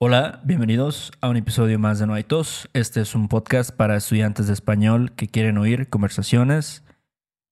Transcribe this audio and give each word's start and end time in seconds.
Hola, 0.00 0.40
bienvenidos 0.44 1.10
a 1.20 1.28
un 1.28 1.36
episodio 1.36 1.76
más 1.80 1.98
de 1.98 2.06
No 2.06 2.14
hay 2.14 2.22
tos. 2.22 2.70
Este 2.72 3.00
es 3.00 3.16
un 3.16 3.26
podcast 3.26 3.72
para 3.72 3.96
estudiantes 3.96 4.46
de 4.46 4.52
español 4.52 5.10
que 5.16 5.26
quieren 5.26 5.58
oír 5.58 5.88
conversaciones 5.88 6.84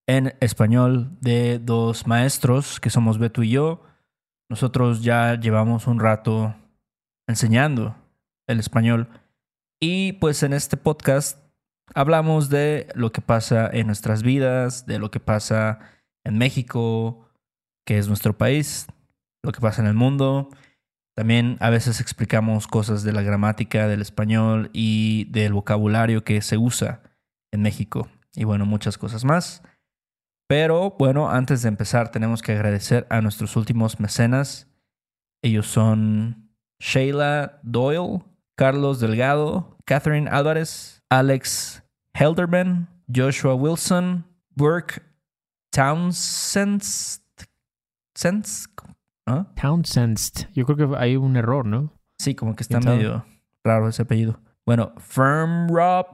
en 0.07 0.33
español 0.39 1.11
de 1.21 1.59
dos 1.59 2.07
maestros 2.07 2.79
que 2.79 2.89
somos 2.89 3.19
Beto 3.19 3.43
y 3.43 3.51
yo. 3.51 3.83
Nosotros 4.49 5.03
ya 5.03 5.35
llevamos 5.35 5.89
un 5.89 5.99
rato 5.99 6.55
enseñando 7.27 7.97
el 8.47 8.61
español 8.61 9.09
y 9.81 10.13
pues 10.13 10.45
en 10.45 10.53
este 10.53 10.77
podcast 10.77 11.41
hablamos 11.97 12.49
de 12.49 12.87
lo 12.95 13.11
que 13.11 13.23
pasa 13.23 13.69
en 13.73 13.89
nuestras 13.89 14.23
vidas, 14.23 14.87
de 14.87 15.01
lo 15.01 15.11
que 15.11 15.19
pasa 15.19 15.81
en 16.23 16.39
México, 16.39 17.29
que 17.85 17.99
es 17.99 18.07
nuestro 18.07 18.39
país, 18.39 18.87
lo 19.43 19.51
que 19.51 19.61
pasa 19.61 19.83
en 19.83 19.89
el 19.89 19.95
mundo. 19.95 20.49
También 21.17 21.57
a 21.61 21.71
veces 21.71 22.03
explicamos 22.03 22.67
cosas 22.67 23.03
de 23.03 23.13
la 23.13 23.23
gramática 23.23 23.89
del 23.89 24.03
español 24.03 24.69
y 24.75 25.25
del 25.31 25.55
vocabulario 25.55 26.25
que 26.25 26.43
se 26.43 26.59
usa 26.59 27.03
en 27.51 27.63
México. 27.63 28.09
Y 28.35 28.45
bueno, 28.45 28.67
muchas 28.67 28.99
cosas 28.99 29.25
más. 29.25 29.63
Pero 30.47 30.95
bueno, 30.99 31.31
antes 31.31 31.63
de 31.63 31.69
empezar 31.69 32.11
tenemos 32.11 32.43
que 32.43 32.53
agradecer 32.53 33.07
a 33.09 33.23
nuestros 33.23 33.57
últimos 33.57 33.99
mecenas. 33.99 34.69
Ellos 35.41 35.67
son 35.67 36.51
Sheila 36.81 37.61
Doyle, 37.63 38.23
Carlos 38.55 39.01
Delgado, 39.01 39.79
Catherine 39.87 40.29
Álvarez, 40.31 41.03
Alex 41.09 41.83
Helderman, 42.13 42.89
Joshua 43.09 43.55
Wilson, 43.55 44.27
Burke 44.55 45.03
Townsend. 45.71 46.83
¿No? 49.27 49.47
Townsend. 49.61 50.19
Yo 50.55 50.65
creo 50.65 50.77
que 50.77 50.97
hay 50.97 51.17
un 51.17 51.37
error, 51.37 51.67
¿no? 51.67 51.93
Sí, 52.19 52.35
como 52.35 52.55
que 52.55 52.63
está 52.63 52.81
medio 52.81 53.27
raro 53.65 53.89
ese 53.89 54.03
apellido. 54.03 54.41
Bueno, 54.65 54.93
Firm 54.99 55.69
Rob 55.69 56.07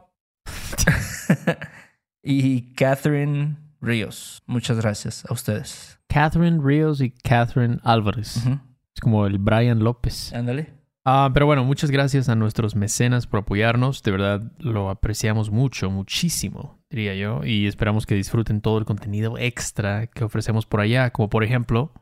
y 2.23 2.73
Catherine 2.75 3.57
Ríos. 3.81 4.43
Muchas 4.47 4.79
gracias 4.79 5.25
a 5.29 5.33
ustedes. 5.33 5.99
Catherine 6.09 6.61
Rios 6.63 7.01
y 7.01 7.11
Catherine 7.11 7.79
Álvarez. 7.83 8.37
Es 8.37 9.01
como 9.01 9.27
el 9.27 9.39
Brian 9.39 9.81
López. 9.81 10.33
Ándale. 10.35 10.83
Ah, 11.05 11.31
pero 11.35 11.47
bueno, 11.47 11.65
muchas 11.65 11.91
gracias 11.91 12.29
a 12.29 12.37
nuestros 12.37 12.77
mecenas 12.77 13.27
por 13.27 13.41
apoyarnos. 13.41 14.03
De 14.03 14.13
verdad 14.13 14.53
lo 14.59 14.89
apreciamos 14.89 15.51
mucho, 15.51 15.91
muchísimo, 15.91 16.79
diría 16.91 17.15
yo. 17.15 17.41
Y 17.45 17.67
esperamos 17.67 18.07
que 18.07 18.15
disfruten 18.15 18.61
todo 18.61 18.79
el 18.79 18.85
contenido 18.85 19.37
extra 19.37 20.07
que 20.07 20.25
ofrecemos 20.25 20.67
por 20.67 20.81
allá, 20.81 21.11
como 21.11 21.29
por 21.29 21.43
ejemplo 21.43 21.93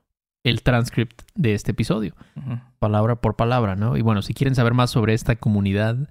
el 0.44 0.62
transcript 0.62 1.22
de 1.34 1.55
este 1.55 1.72
episodio, 1.72 2.14
palabra 2.78 3.16
por 3.16 3.36
palabra, 3.36 3.77
¿no? 3.77 3.96
Y 3.96 4.02
bueno, 4.02 4.22
si 4.22 4.34
quieren 4.34 4.55
saber 4.55 4.74
más 4.74 4.91
sobre 4.91 5.14
esta 5.14 5.36
comunidad, 5.36 6.08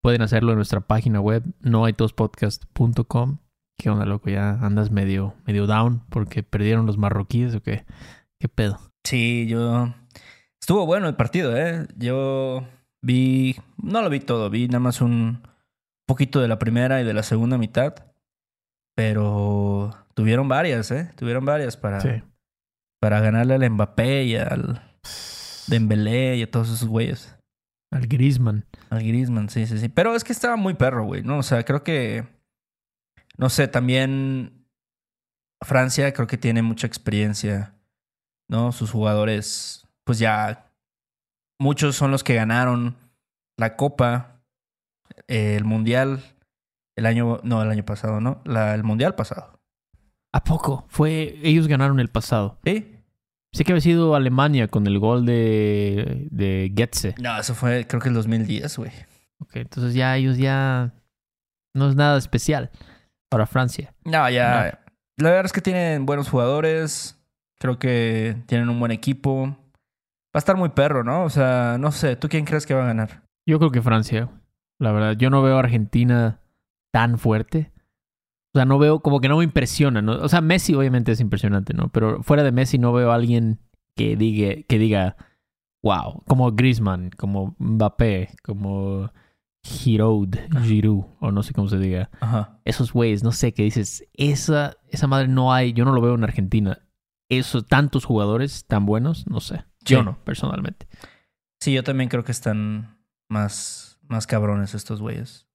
pueden 0.00 0.22
hacerlo 0.22 0.52
en 0.52 0.56
nuestra 0.56 0.80
página 0.80 1.20
web, 1.20 1.44
noaitospodcast.com. 1.60 3.38
¿Qué 3.76 3.90
onda, 3.90 4.06
loco? 4.06 4.30
¿Ya 4.30 4.52
andas 4.60 4.90
medio, 4.90 5.34
medio 5.46 5.66
down 5.66 6.02
porque 6.08 6.42
perdieron 6.42 6.86
los 6.86 6.98
marroquíes 6.98 7.54
o 7.54 7.62
qué? 7.62 7.84
¿Qué 8.40 8.48
pedo? 8.48 8.80
Sí, 9.04 9.46
yo. 9.48 9.94
Estuvo 10.60 10.84
bueno 10.84 11.08
el 11.08 11.14
partido, 11.14 11.56
¿eh? 11.56 11.86
Yo 11.96 12.66
vi. 13.02 13.56
No 13.76 14.02
lo 14.02 14.10
vi 14.10 14.20
todo, 14.20 14.50
vi 14.50 14.66
nada 14.66 14.80
más 14.80 15.00
un 15.00 15.42
poquito 16.06 16.40
de 16.40 16.48
la 16.48 16.58
primera 16.58 17.00
y 17.00 17.04
de 17.04 17.14
la 17.14 17.22
segunda 17.22 17.56
mitad. 17.56 17.94
Pero 18.96 19.94
tuvieron 20.14 20.48
varias, 20.48 20.90
¿eh? 20.90 21.12
Tuvieron 21.14 21.44
varias 21.44 21.76
para, 21.76 22.00
para 23.00 23.20
ganarle 23.20 23.54
al 23.54 23.70
Mbappé 23.70 24.24
y 24.24 24.36
al 24.36 24.82
Dembélé 25.68 26.36
y 26.36 26.42
a 26.42 26.50
todos 26.50 26.68
esos 26.68 26.88
güeyes. 26.88 27.36
Al 27.90 28.06
Griezmann. 28.06 28.66
Al 28.90 29.00
Griezmann, 29.00 29.48
sí, 29.48 29.66
sí, 29.66 29.78
sí. 29.78 29.88
Pero 29.88 30.14
es 30.14 30.24
que 30.24 30.32
estaba 30.32 30.56
muy 30.56 30.74
perro, 30.74 31.04
güey, 31.04 31.22
¿no? 31.22 31.38
O 31.38 31.42
sea, 31.42 31.64
creo 31.64 31.82
que. 31.82 32.26
No 33.36 33.48
sé, 33.48 33.68
también. 33.68 34.66
Francia 35.64 36.12
creo 36.12 36.26
que 36.28 36.38
tiene 36.38 36.62
mucha 36.62 36.86
experiencia, 36.86 37.74
¿no? 38.48 38.72
Sus 38.72 38.90
jugadores, 38.90 39.88
pues 40.04 40.18
ya. 40.18 40.70
Muchos 41.60 41.96
son 41.96 42.10
los 42.10 42.22
que 42.22 42.34
ganaron 42.34 42.96
la 43.58 43.74
Copa, 43.74 44.40
eh, 45.26 45.56
el 45.56 45.64
Mundial, 45.64 46.22
el 46.96 47.06
año. 47.06 47.40
No, 47.42 47.62
el 47.62 47.70
año 47.70 47.84
pasado, 47.84 48.20
¿no? 48.20 48.42
La, 48.44 48.74
el 48.74 48.84
Mundial 48.84 49.14
pasado. 49.14 49.57
¿A 50.32 50.44
poco? 50.44 50.84
Fue. 50.88 51.38
Ellos 51.42 51.68
ganaron 51.68 52.00
el 52.00 52.08
pasado. 52.08 52.58
¿Sí? 52.64 52.94
Sé 53.52 53.64
que 53.64 53.72
había 53.72 53.80
sido 53.80 54.14
Alemania 54.14 54.68
con 54.68 54.86
el 54.86 54.98
gol 54.98 55.24
de, 55.24 56.28
de 56.30 56.72
Getze. 56.76 57.14
No, 57.18 57.38
eso 57.38 57.54
fue, 57.54 57.86
creo 57.86 58.00
que 58.00 58.08
el 58.08 58.14
2010, 58.14 58.76
güey. 58.76 58.92
Ok, 59.40 59.56
entonces 59.56 59.94
ya 59.94 60.16
ellos 60.16 60.36
ya. 60.36 60.92
No 61.74 61.88
es 61.88 61.96
nada 61.96 62.18
especial 62.18 62.70
para 63.30 63.46
Francia. 63.46 63.94
No, 64.04 64.28
ya. 64.28 64.80
La 65.16 65.30
verdad 65.30 65.46
es 65.46 65.52
que 65.52 65.60
tienen 65.60 66.06
buenos 66.06 66.28
jugadores. 66.28 67.18
Creo 67.58 67.78
que 67.78 68.36
tienen 68.46 68.68
un 68.68 68.78
buen 68.78 68.92
equipo. 68.92 69.46
Va 69.46 70.34
a 70.34 70.38
estar 70.38 70.56
muy 70.56 70.68
perro, 70.70 71.04
¿no? 71.04 71.24
O 71.24 71.30
sea, 71.30 71.76
no 71.78 71.90
sé. 71.90 72.16
¿Tú 72.16 72.28
quién 72.28 72.44
crees 72.44 72.66
que 72.66 72.74
va 72.74 72.84
a 72.84 72.88
ganar? 72.88 73.22
Yo 73.46 73.58
creo 73.58 73.70
que 73.70 73.82
Francia. 73.82 74.28
La 74.78 74.92
verdad, 74.92 75.16
yo 75.16 75.30
no 75.30 75.42
veo 75.42 75.56
a 75.56 75.60
Argentina 75.60 76.40
tan 76.92 77.18
fuerte. 77.18 77.72
O 78.54 78.58
sea, 78.58 78.64
no 78.64 78.78
veo, 78.78 79.00
como 79.00 79.20
que 79.20 79.28
no 79.28 79.38
me 79.38 79.44
impresiona, 79.44 80.00
¿no? 80.00 80.12
O 80.12 80.28
sea, 80.28 80.40
Messi 80.40 80.74
obviamente 80.74 81.12
es 81.12 81.20
impresionante, 81.20 81.74
¿no? 81.74 81.90
Pero 81.90 82.22
fuera 82.22 82.42
de 82.42 82.52
Messi 82.52 82.78
no 82.78 82.92
veo 82.92 83.12
a 83.12 83.14
alguien 83.14 83.60
que 83.94 84.16
diga, 84.16 84.62
que 84.66 84.78
diga, 84.78 85.16
wow, 85.82 86.22
como 86.26 86.50
Griezmann, 86.52 87.10
como 87.10 87.56
Mbappé, 87.58 88.30
como 88.42 89.10
Giroud, 89.62 90.34
Giroud, 90.62 91.04
o 91.20 91.30
no 91.30 91.42
sé 91.42 91.52
cómo 91.52 91.68
se 91.68 91.78
diga. 91.78 92.10
Ajá. 92.20 92.60
Esos 92.64 92.92
güeyes, 92.92 93.22
no 93.22 93.32
sé, 93.32 93.52
que 93.52 93.64
dices, 93.64 94.08
esa, 94.14 94.76
esa 94.88 95.06
madre 95.06 95.28
no 95.28 95.52
hay, 95.52 95.72
yo 95.72 95.84
no 95.84 95.92
lo 95.92 96.00
veo 96.00 96.14
en 96.14 96.24
Argentina. 96.24 96.86
Esos 97.28 97.66
tantos 97.66 98.04
jugadores 98.04 98.66
tan 98.66 98.86
buenos, 98.86 99.26
no 99.26 99.40
sé. 99.40 99.64
Yo 99.84 100.02
no, 100.02 100.18
personalmente. 100.24 100.86
Sí, 101.60 101.72
yo 101.72 101.82
también 101.82 102.08
creo 102.08 102.24
que 102.24 102.32
están 102.32 102.98
más, 103.28 103.98
más 104.02 104.26
cabrones 104.26 104.74
estos 104.74 105.00
güeyes. 105.00 105.48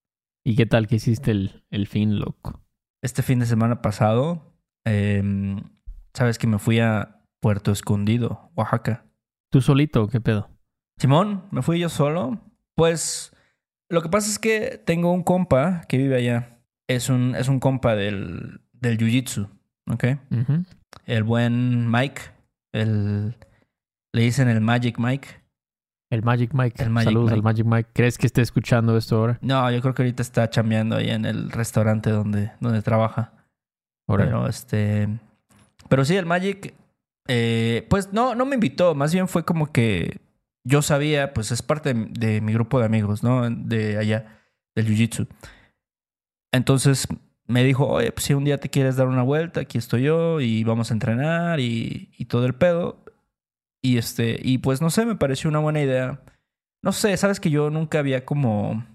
¿Y 0.43 0.55
qué 0.55 0.65
tal 0.65 0.87
que 0.87 0.97
hiciste 0.97 1.31
el, 1.31 1.63
el 1.71 1.87
fin, 1.87 2.19
loco? 2.19 2.62
Este 3.03 3.21
fin 3.21 3.37
de 3.37 3.45
semana 3.45 3.81
pasado, 3.81 4.55
em, 4.85 5.61
sabes 6.13 6.37
que 6.37 6.47
me 6.47 6.57
fui 6.57 6.79
a 6.79 7.19
Puerto 7.41 7.73
Escondido, 7.73 8.49
Oaxaca. 8.55 9.05
¿Tú 9.51 9.59
solito 9.59 10.03
o 10.03 10.07
qué 10.07 10.21
pedo? 10.21 10.49
Simón, 10.97 11.43
me 11.51 11.61
fui 11.61 11.79
yo 11.79 11.89
solo. 11.89 12.39
Pues 12.75 13.35
lo 13.89 14.01
que 14.01 14.07
pasa 14.07 14.29
es 14.29 14.39
que 14.39 14.81
tengo 14.85 15.11
un 15.11 15.21
compa 15.21 15.81
que 15.89 15.97
vive 15.97 16.15
allá. 16.15 16.61
Es 16.87 17.09
un, 17.09 17.35
es 17.35 17.49
un 17.49 17.59
compa 17.59 17.93
del, 17.95 18.61
del 18.71 18.97
jiu-jitsu, 18.97 19.49
¿ok? 19.91 20.05
El 21.05 21.23
buen 21.23 21.91
Mike, 21.91 22.21
el, 22.71 23.35
le 24.13 24.21
dicen 24.21 24.47
el 24.47 24.61
Magic 24.61 24.97
Mike. 24.97 25.42
El 26.13 26.21
Magic 26.23 26.53
Mike. 26.53 26.81
El 26.83 26.89
Magic 26.89 27.05
Saludos 27.09 27.25
Mike. 27.31 27.35
al 27.35 27.43
Magic 27.43 27.65
Mike. 27.65 27.89
¿Crees 27.93 28.17
que 28.17 28.27
esté 28.27 28.41
escuchando 28.41 28.95
esto 28.97 29.17
ahora? 29.17 29.39
No, 29.41 29.69
yo 29.71 29.81
creo 29.81 29.93
que 29.93 30.03
ahorita 30.03 30.21
está 30.21 30.49
chambeando 30.49 30.95
ahí 30.97 31.09
en 31.09 31.25
el 31.25 31.49
restaurante 31.51 32.09
donde, 32.11 32.51
donde 32.59 32.81
trabaja. 32.81 33.33
Ahora. 34.07 34.25
Pero 34.25 34.47
este. 34.47 35.09
Pero 35.89 36.05
sí, 36.05 36.15
el 36.15 36.25
Magic. 36.25 36.73
eh, 37.27 37.87
pues 37.89 38.13
no, 38.13 38.35
no 38.35 38.45
me 38.45 38.55
invitó. 38.55 38.93
Más 38.95 39.13
bien 39.13 39.27
fue 39.27 39.43
como 39.43 39.71
que 39.71 40.19
yo 40.63 40.81
sabía, 40.81 41.33
pues 41.33 41.51
es 41.51 41.61
parte 41.61 41.93
de, 41.93 42.05
de 42.11 42.41
mi 42.41 42.53
grupo 42.53 42.79
de 42.79 42.85
amigos, 42.85 43.23
¿no? 43.23 43.49
De 43.49 43.97
allá, 43.97 44.39
del 44.75 44.85
Jiu 44.85 44.95
Jitsu. 44.95 45.27
Entonces 46.51 47.07
me 47.47 47.63
dijo, 47.63 47.87
oye, 47.87 48.11
pues 48.11 48.25
si 48.25 48.33
un 48.33 48.43
día 48.45 48.59
te 48.59 48.69
quieres 48.69 48.95
dar 48.95 49.07
una 49.07 49.23
vuelta, 49.23 49.61
aquí 49.61 49.77
estoy 49.77 50.03
yo 50.03 50.39
y 50.39 50.63
vamos 50.63 50.91
a 50.91 50.93
entrenar 50.93 51.59
y, 51.59 52.11
y 52.17 52.25
todo 52.25 52.45
el 52.45 52.53
pedo. 52.53 53.02
Y 53.83 53.97
este, 53.97 54.39
y 54.41 54.59
pues 54.59 54.81
no 54.81 54.89
sé, 54.89 55.05
me 55.05 55.15
pareció 55.15 55.49
una 55.49 55.59
buena 55.59 55.81
idea. 55.81 56.21
No 56.83 56.91
sé, 56.91 57.15
sabes 57.17 57.39
que 57.39 57.49
yo 57.49 57.69
nunca 57.69 57.99
había 57.99 58.25
como 58.25 58.85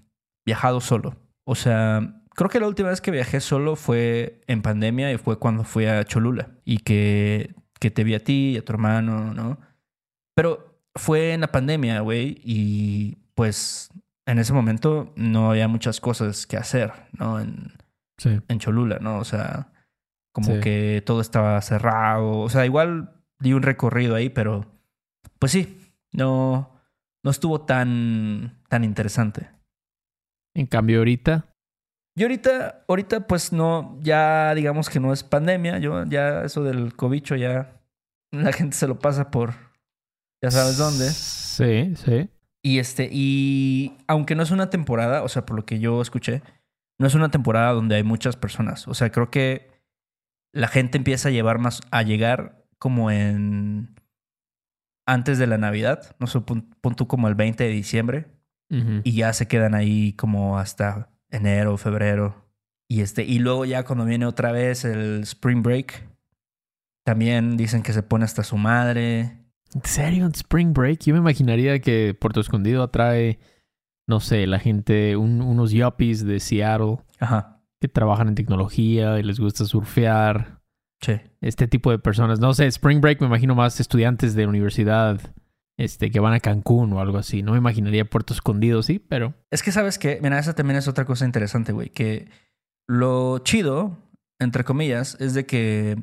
viajado 0.45 0.81
solo. 0.81 1.15
O 1.45 1.55
sea, 1.55 2.21
creo 2.35 2.49
que 2.49 2.59
la 2.59 2.67
última 2.67 2.89
vez 2.89 3.01
que 3.01 3.11
viajé 3.11 3.39
solo 3.39 3.75
fue 3.75 4.41
en 4.47 4.61
pandemia 4.61 5.11
y 5.11 5.17
fue 5.17 5.37
cuando 5.37 5.63
fui 5.63 5.85
a 5.85 6.03
Cholula 6.05 6.49
y 6.65 6.79
que, 6.79 7.53
que 7.79 7.91
te 7.91 8.03
vi 8.03 8.15
a 8.15 8.23
ti 8.23 8.51
y 8.53 8.57
a 8.57 8.65
tu 8.65 8.73
hermano, 8.73 9.33
¿no? 9.33 9.59
Pero 10.35 10.81
fue 10.95 11.33
en 11.33 11.41
la 11.41 11.51
pandemia, 11.51 11.99
güey, 12.01 12.41
y 12.43 13.17
pues 13.35 13.89
en 14.25 14.39
ese 14.39 14.53
momento 14.53 15.13
no 15.15 15.51
había 15.51 15.67
muchas 15.67 15.99
cosas 15.99 16.45
que 16.47 16.57
hacer, 16.57 16.91
¿no? 17.13 17.39
En, 17.39 17.73
Sí. 18.17 18.39
en 18.49 18.59
Cholula, 18.59 18.99
¿no? 18.99 19.17
O 19.19 19.23
sea, 19.23 19.71
como 20.33 20.55
Sí. 20.55 20.59
que 20.61 21.03
todo 21.05 21.21
estaba 21.21 21.61
cerrado. 21.61 22.39
O 22.39 22.49
sea, 22.49 22.65
igual 22.65 23.13
di 23.39 23.53
un 23.53 23.61
recorrido 23.63 24.15
ahí, 24.15 24.29
pero 24.29 24.65
pues 25.39 25.51
sí, 25.51 25.93
no, 26.11 26.79
no 27.23 27.31
estuvo 27.31 27.61
tan, 27.61 28.61
tan 28.67 28.83
interesante. 28.83 29.49
En 30.55 30.65
cambio, 30.65 30.99
ahorita. 30.99 31.45
Y 32.15 32.23
ahorita, 32.23 32.83
ahorita 32.87 33.27
pues 33.27 33.53
no, 33.53 33.97
ya 34.01 34.53
digamos 34.53 34.89
que 34.89 34.99
no 34.99 35.13
es 35.13 35.23
pandemia, 35.23 35.79
yo 35.79 36.05
ya 36.05 36.43
eso 36.43 36.63
del 36.63 36.95
cobicho 36.95 37.35
ya 37.35 37.79
la 38.31 38.51
gente 38.51 38.75
se 38.75 38.87
lo 38.87 38.99
pasa 38.99 39.31
por 39.31 39.53
ya 40.41 40.51
sabes 40.51 40.77
dónde. 40.77 41.09
Sí, 41.09 41.95
sí. 41.95 42.29
Y 42.61 42.79
este, 42.79 43.09
y 43.11 43.97
aunque 44.07 44.35
no 44.35 44.43
es 44.43 44.51
una 44.51 44.69
temporada, 44.69 45.23
o 45.23 45.29
sea, 45.29 45.45
por 45.45 45.55
lo 45.55 45.65
que 45.65 45.79
yo 45.79 46.01
escuché, 46.01 46.41
no 46.97 47.07
es 47.07 47.15
una 47.15 47.31
temporada 47.31 47.71
donde 47.71 47.95
hay 47.95 48.03
muchas 48.03 48.35
personas. 48.35 48.87
O 48.87 48.93
sea, 48.93 49.11
creo 49.11 49.29
que 49.31 49.71
la 50.51 50.67
gente 50.67 50.97
empieza 50.97 51.29
a 51.29 51.31
llevar 51.31 51.59
más, 51.59 51.81
a 51.91 52.03
llegar 52.03 52.65
como 52.77 53.11
en 53.11 53.95
antes 55.11 55.37
de 55.39 55.47
la 55.47 55.57
Navidad, 55.57 56.15
no 56.19 56.27
sé, 56.27 56.39
pon, 56.41 56.73
pon 56.81 56.95
tú 56.95 57.07
como 57.07 57.27
el 57.27 57.35
20 57.35 57.63
de 57.63 57.69
diciembre, 57.69 58.27
y 59.03 59.13
ya 59.13 59.33
se 59.33 59.47
quedan 59.47 59.73
ahí 59.73 60.13
como 60.13 60.59
hasta 60.59 61.09
enero, 61.31 61.75
febrero. 61.77 62.45
Y 62.87 63.01
este, 63.01 63.23
y 63.23 63.39
luego 63.39 63.65
ya 63.65 63.83
cuando 63.83 64.05
viene 64.05 64.27
otra 64.27 64.51
vez 64.51 64.85
el 64.85 65.21
Spring 65.23 65.63
Break, 65.63 66.07
también 67.03 67.57
dicen 67.57 67.81
que 67.81 67.93
se 67.93 68.03
pone 68.03 68.25
hasta 68.25 68.43
su 68.43 68.57
madre. 68.57 69.37
¿En 69.73 69.83
serio? 69.83 70.25
¿En 70.25 70.31
Spring 70.33 70.73
Break? 70.73 70.99
Yo 71.05 71.13
me 71.13 71.19
imaginaría 71.19 71.79
que 71.79 72.13
Puerto 72.19 72.39
Escondido 72.41 72.83
atrae, 72.83 73.39
no 74.07 74.19
sé, 74.19 74.45
la 74.47 74.59
gente, 74.59 75.15
un- 75.17 75.41
unos 75.41 75.71
yuppies 75.71 76.23
de 76.25 76.39
Seattle 76.39 76.97
Ajá. 77.19 77.61
que 77.81 77.87
trabajan 77.87 78.27
en 78.27 78.35
tecnología 78.35 79.17
y 79.19 79.23
les 79.23 79.39
gusta 79.39 79.65
surfear. 79.65 80.58
Sí. 81.01 81.13
Este 81.41 81.67
tipo 81.67 81.91
de 81.91 81.99
personas. 81.99 82.39
No 82.39 82.53
sé, 82.53 82.67
Spring 82.67 83.01
Break 83.01 83.21
me 83.21 83.27
imagino 83.27 83.55
más 83.55 83.79
estudiantes 83.79 84.35
de 84.35 84.47
universidad 84.47 85.19
este, 85.77 86.11
que 86.11 86.19
van 86.19 86.33
a 86.33 86.41
Cancún 86.41 86.91
o 86.91 86.99
algo 86.99 87.17
así. 87.17 87.41
No 87.41 87.53
me 87.53 87.57
imaginaría 87.57 88.03
Puerto 88.03 88.33
Escondido, 88.33 88.83
sí, 88.83 88.99
pero... 88.99 89.33
Es 89.49 89.63
que 89.63 89.71
sabes 89.71 89.97
que, 89.97 90.19
mira, 90.21 90.37
esa 90.37 90.53
también 90.53 90.77
es 90.77 90.89
otra 90.89 91.05
cosa 91.05 91.25
interesante, 91.25 91.71
güey, 91.71 91.89
que 91.89 92.29
lo 92.85 93.39
chido, 93.39 93.97
entre 94.39 94.65
comillas, 94.65 95.15
es 95.21 95.33
de 95.33 95.45
que, 95.45 95.97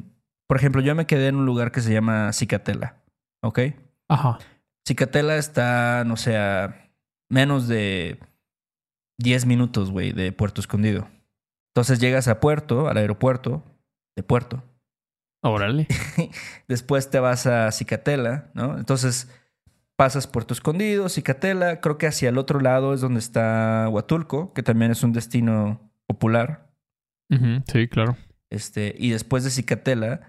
por 0.48 0.56
ejemplo, 0.56 0.80
yo 0.80 0.94
me 0.94 1.06
quedé 1.06 1.28
en 1.28 1.36
un 1.36 1.44
lugar 1.44 1.72
que 1.72 1.82
se 1.82 1.92
llama 1.92 2.32
Cicatela, 2.32 3.02
¿ok? 3.42 3.58
Ajá. 4.08 4.38
Cicatela 4.88 5.36
está, 5.36 6.04
no 6.06 6.16
sé, 6.16 6.38
a 6.38 6.90
menos 7.28 7.68
de 7.68 8.18
10 9.18 9.44
minutos, 9.44 9.90
güey, 9.90 10.12
de 10.12 10.32
Puerto 10.32 10.62
Escondido. 10.62 11.06
Entonces 11.74 11.98
llegas 11.98 12.28
a 12.28 12.40
Puerto, 12.40 12.88
al 12.88 12.96
aeropuerto 12.96 13.62
de 14.16 14.22
Puerto. 14.22 14.62
Órale. 15.42 15.86
Después 16.68 17.10
te 17.10 17.20
vas 17.20 17.46
a 17.46 17.70
Cicatela, 17.72 18.50
¿no? 18.54 18.78
Entonces 18.78 19.30
pasas 19.96 20.26
Puerto 20.26 20.54
Escondido, 20.54 21.08
Cicatela. 21.08 21.80
Creo 21.80 21.98
que 21.98 22.06
hacia 22.06 22.28
el 22.28 22.38
otro 22.38 22.60
lado 22.60 22.94
es 22.94 23.00
donde 23.00 23.20
está 23.20 23.88
Huatulco, 23.90 24.52
que 24.52 24.62
también 24.62 24.90
es 24.90 25.02
un 25.02 25.12
destino 25.12 25.90
popular. 26.06 26.70
Sí, 27.66 27.88
claro. 27.88 28.16
Este, 28.50 28.94
y 28.96 29.10
después 29.10 29.42
de 29.44 29.50
Cicatela 29.50 30.20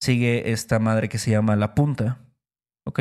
sigue 0.00 0.52
esta 0.52 0.78
madre 0.78 1.08
que 1.08 1.18
se 1.18 1.30
llama 1.30 1.56
La 1.56 1.74
Punta, 1.74 2.20
¿ok? 2.84 3.00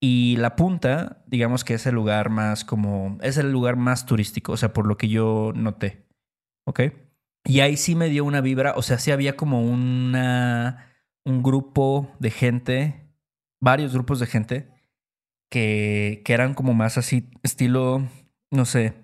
Y 0.00 0.36
La 0.36 0.56
Punta, 0.56 1.24
digamos 1.26 1.64
que 1.64 1.74
es 1.74 1.86
el 1.86 1.94
lugar 1.94 2.30
más 2.30 2.64
como, 2.64 3.18
es 3.22 3.36
el 3.38 3.50
lugar 3.50 3.76
más 3.76 4.06
turístico, 4.06 4.52
o 4.52 4.56
sea, 4.56 4.72
por 4.72 4.86
lo 4.86 4.96
que 4.96 5.08
yo 5.08 5.52
noté, 5.54 6.06
¿ok? 6.64 6.80
Y 7.46 7.60
ahí 7.60 7.76
sí 7.76 7.94
me 7.94 8.08
dio 8.08 8.24
una 8.24 8.40
vibra, 8.40 8.74
o 8.76 8.82
sea, 8.82 8.98
sí 8.98 9.10
había 9.10 9.36
como 9.36 9.62
una, 9.62 10.92
un 11.24 11.42
grupo 11.42 12.10
de 12.18 12.30
gente, 12.30 13.08
varios 13.60 13.92
grupos 13.92 14.18
de 14.18 14.26
gente, 14.26 14.68
que, 15.50 16.22
que 16.24 16.32
eran 16.32 16.54
como 16.54 16.74
más 16.74 16.98
así, 16.98 17.30
estilo, 17.42 18.08
no 18.50 18.64
sé, 18.64 18.94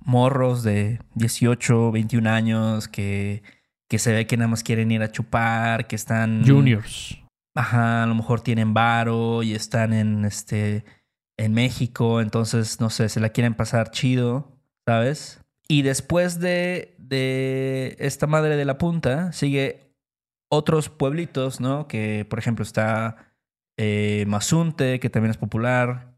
morros 0.00 0.62
de 0.62 1.00
18, 1.14 1.90
21 1.90 2.30
años 2.30 2.88
que, 2.88 3.42
que 3.88 3.98
se 3.98 4.12
ve 4.12 4.26
que 4.26 4.36
nada 4.36 4.48
más 4.48 4.62
quieren 4.62 4.92
ir 4.92 5.02
a 5.02 5.10
chupar, 5.10 5.86
que 5.86 5.96
están... 5.96 6.46
Juniors. 6.46 7.18
Ajá, 7.56 8.02
a 8.02 8.06
lo 8.06 8.14
mejor 8.14 8.40
tienen 8.40 8.74
varo 8.74 9.42
y 9.42 9.54
están 9.54 9.92
en 9.92 10.24
este 10.24 10.84
en 11.36 11.52
México, 11.52 12.20
entonces 12.20 12.80
no 12.80 12.90
sé, 12.90 13.08
se 13.08 13.20
la 13.20 13.30
quieren 13.30 13.54
pasar 13.54 13.90
chido, 13.90 14.52
¿sabes? 14.86 15.40
Y 15.68 15.82
después 15.82 16.40
de, 16.40 16.93
de 17.14 17.96
esta 18.00 18.26
madre 18.26 18.56
de 18.56 18.64
la 18.64 18.78
punta, 18.78 19.32
sigue 19.32 19.92
otros 20.48 20.88
pueblitos, 20.88 21.60
¿no? 21.60 21.88
Que 21.88 22.26
por 22.28 22.38
ejemplo 22.38 22.62
está 22.62 23.16
eh, 23.76 24.24
Mazunte, 24.26 25.00
que 25.00 25.10
también 25.10 25.30
es 25.30 25.36
popular. 25.36 26.14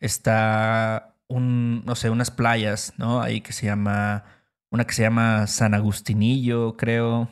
Está 0.00 1.16
un, 1.28 1.84
no 1.84 1.94
sé, 1.94 2.10
unas 2.10 2.30
playas, 2.30 2.94
¿no? 2.98 3.22
Ahí 3.22 3.40
que 3.40 3.52
se 3.52 3.66
llama, 3.66 4.24
una 4.70 4.86
que 4.86 4.94
se 4.94 5.02
llama 5.02 5.46
San 5.46 5.74
Agustinillo, 5.74 6.76
creo. 6.76 7.28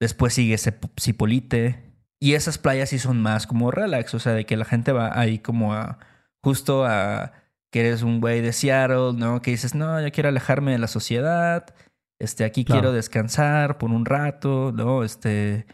Después 0.00 0.34
sigue 0.34 0.58
Cipolite. 1.00 1.82
Y 2.20 2.34
esas 2.34 2.58
playas 2.58 2.90
sí 2.90 2.98
son 2.98 3.22
más 3.22 3.46
como 3.46 3.70
relax, 3.70 4.14
o 4.14 4.18
sea, 4.20 4.32
de 4.32 4.46
que 4.46 4.56
la 4.56 4.64
gente 4.64 4.92
va 4.92 5.18
ahí 5.18 5.38
como 5.38 5.74
a, 5.74 5.98
justo 6.42 6.84
a, 6.86 7.32
que 7.70 7.80
eres 7.80 8.02
un 8.02 8.20
güey 8.20 8.40
de 8.40 8.52
Seattle, 8.52 9.12
¿no? 9.14 9.42
Que 9.42 9.50
dices, 9.50 9.74
no, 9.74 10.00
yo 10.00 10.10
quiero 10.12 10.28
alejarme 10.30 10.72
de 10.72 10.78
la 10.78 10.88
sociedad, 10.88 11.74
este, 12.20 12.44
aquí 12.44 12.64
Claro. 12.64 12.80
quiero 12.80 12.92
descansar 12.94 13.78
por 13.78 13.90
un 13.90 14.04
rato, 14.06 14.72
¿no? 14.74 15.04
Este, 15.04 15.66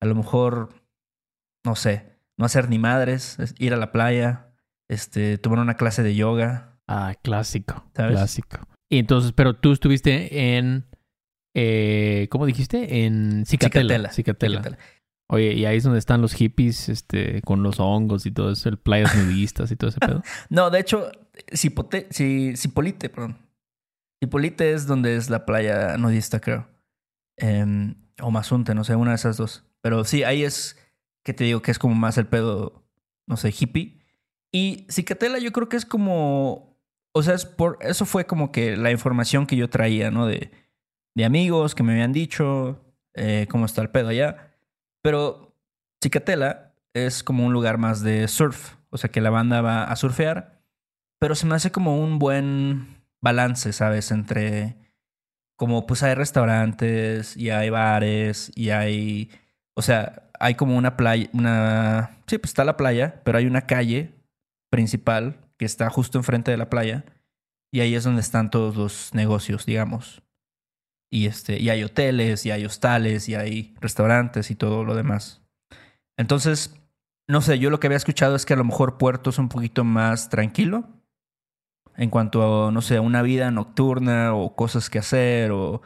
a 0.00 0.06
lo 0.06 0.14
mejor, 0.14 0.70
no 1.64 1.76
sé, 1.76 2.18
no 2.36 2.44
hacer 2.44 2.68
ni 2.68 2.78
madres, 2.78 3.38
es 3.38 3.54
ir 3.58 3.72
a 3.74 3.76
la 3.76 3.92
playa, 3.92 4.52
este, 4.88 5.38
tomar 5.38 5.58
una 5.60 5.74
clase 5.76 6.02
de 6.02 6.14
yoga. 6.14 6.78
Ah, 6.88 7.14
clásico. 7.22 7.84
¿Sabes? 7.94 8.12
Clásico. 8.12 8.58
Y 8.90 8.98
entonces, 8.98 9.32
pero 9.32 9.54
tú 9.56 9.72
estuviste 9.72 10.56
en. 10.56 10.84
Eh, 11.56 12.26
¿Cómo 12.30 12.46
dijiste? 12.46 13.04
En 13.04 13.46
Cicatela. 13.46 13.82
Cicatela, 13.84 14.12
Cicatela. 14.12 14.56
Cicatela. 14.62 14.78
Oye, 15.30 15.54
y 15.54 15.64
ahí 15.64 15.78
es 15.78 15.84
donde 15.84 15.98
están 16.00 16.20
los 16.20 16.34
hippies, 16.34 16.88
este, 16.90 17.40
con 17.42 17.62
los 17.62 17.80
hongos 17.80 18.26
y 18.26 18.30
todo 18.30 18.50
eso, 18.52 18.68
el 18.68 18.76
playas 18.78 19.16
nudistas 19.16 19.70
y 19.70 19.76
todo 19.76 19.88
ese 19.90 20.00
pedo. 20.00 20.22
No, 20.50 20.68
de 20.70 20.80
hecho, 20.80 21.10
Cipote, 21.54 22.08
Ci- 22.10 22.56
Cipolite, 22.56 23.08
perdón. 23.08 23.38
Cipolite 24.22 24.72
es 24.72 24.86
donde 24.86 25.16
es 25.16 25.30
la 25.30 25.46
playa 25.46 25.96
nudista, 25.96 26.40
creo. 26.40 26.68
Em, 27.36 27.94
o 28.20 28.30
Mazunte, 28.30 28.74
no 28.74 28.84
sé, 28.84 28.96
una 28.96 29.10
de 29.10 29.16
esas 29.16 29.36
dos. 29.36 29.64
Pero 29.80 30.04
sí, 30.04 30.24
ahí 30.24 30.44
es 30.44 30.78
que 31.24 31.34
te 31.34 31.44
digo 31.44 31.62
que 31.62 31.70
es 31.70 31.78
como 31.78 31.94
más 31.94 32.18
el 32.18 32.26
pedo, 32.26 32.84
no 33.26 33.36
sé, 33.36 33.52
hippie. 33.58 34.00
Y 34.52 34.86
Cicatela 34.90 35.38
yo 35.38 35.52
creo 35.52 35.68
que 35.68 35.76
es 35.76 35.84
como, 35.84 36.78
o 37.12 37.22
sea, 37.22 37.34
es 37.34 37.44
por, 37.44 37.78
eso 37.80 38.06
fue 38.06 38.26
como 38.26 38.52
que 38.52 38.76
la 38.76 38.90
información 38.90 39.46
que 39.46 39.56
yo 39.56 39.68
traía, 39.68 40.10
¿no? 40.10 40.26
De, 40.26 40.50
de 41.14 41.24
amigos 41.24 41.74
que 41.74 41.82
me 41.82 41.92
habían 41.92 42.12
dicho 42.12 42.84
eh, 43.14 43.46
cómo 43.50 43.66
está 43.66 43.82
el 43.82 43.90
pedo 43.90 44.08
allá. 44.08 44.54
Pero 45.02 45.56
Cicatela 46.02 46.74
es 46.94 47.22
como 47.22 47.44
un 47.44 47.52
lugar 47.52 47.78
más 47.78 48.02
de 48.02 48.28
surf, 48.28 48.76
o 48.90 48.96
sea 48.96 49.10
que 49.10 49.20
la 49.20 49.30
banda 49.30 49.60
va 49.60 49.84
a 49.84 49.96
surfear, 49.96 50.62
pero 51.18 51.34
se 51.34 51.46
me 51.46 51.54
hace 51.54 51.72
como 51.72 51.98
un 51.98 52.18
buen 52.18 52.93
balance, 53.24 53.72
¿sabes? 53.72 54.12
Entre 54.12 54.76
como 55.56 55.86
pues 55.86 56.02
hay 56.02 56.14
restaurantes 56.14 57.36
y 57.36 57.50
hay 57.50 57.70
bares 57.70 58.52
y 58.54 58.70
hay, 58.70 59.30
o 59.74 59.82
sea, 59.82 60.30
hay 60.38 60.54
como 60.54 60.76
una 60.76 60.96
playa, 60.96 61.28
una, 61.32 62.18
sí, 62.26 62.38
pues 62.38 62.50
está 62.50 62.64
la 62.64 62.76
playa, 62.76 63.22
pero 63.24 63.38
hay 63.38 63.46
una 63.46 63.66
calle 63.66 64.14
principal 64.70 65.38
que 65.56 65.64
está 65.64 65.90
justo 65.90 66.18
enfrente 66.18 66.50
de 66.50 66.56
la 66.56 66.70
playa 66.70 67.04
y 67.72 67.80
ahí 67.80 67.94
es 67.94 68.04
donde 68.04 68.20
están 68.20 68.50
todos 68.50 68.76
los 68.76 69.14
negocios, 69.14 69.66
digamos. 69.66 70.22
Y 71.10 71.26
este, 71.26 71.60
y 71.60 71.70
hay 71.70 71.84
hoteles, 71.84 72.44
y 72.44 72.50
hay 72.50 72.64
hostales, 72.66 73.28
y 73.28 73.36
hay 73.36 73.74
restaurantes 73.80 74.50
y 74.50 74.56
todo 74.56 74.84
lo 74.84 74.96
demás. 74.96 75.42
Entonces, 76.16 76.74
no 77.28 77.40
sé, 77.40 77.58
yo 77.58 77.70
lo 77.70 77.78
que 77.78 77.86
había 77.86 77.96
escuchado 77.96 78.34
es 78.36 78.44
que 78.44 78.54
a 78.54 78.56
lo 78.56 78.64
mejor 78.64 78.98
Puerto 78.98 79.30
es 79.30 79.38
un 79.38 79.48
poquito 79.48 79.84
más 79.84 80.28
tranquilo 80.28 80.88
en 81.96 82.10
cuanto 82.10 82.66
a, 82.68 82.72
no 82.72 82.82
sé, 82.82 82.98
una 83.00 83.22
vida 83.22 83.50
nocturna 83.50 84.34
o 84.34 84.54
cosas 84.56 84.90
que 84.90 84.98
hacer 84.98 85.50
o... 85.52 85.82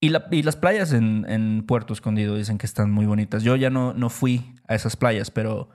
Y, 0.00 0.08
la- 0.08 0.26
y 0.32 0.42
las 0.42 0.56
playas 0.56 0.92
en, 0.92 1.24
en 1.28 1.64
Puerto 1.66 1.92
Escondido 1.92 2.36
dicen 2.36 2.58
que 2.58 2.66
están 2.66 2.90
muy 2.90 3.06
bonitas. 3.06 3.44
Yo 3.44 3.54
ya 3.56 3.70
no, 3.70 3.92
no 3.94 4.10
fui 4.10 4.54
a 4.66 4.74
esas 4.74 4.96
playas, 4.96 5.30
pero 5.30 5.68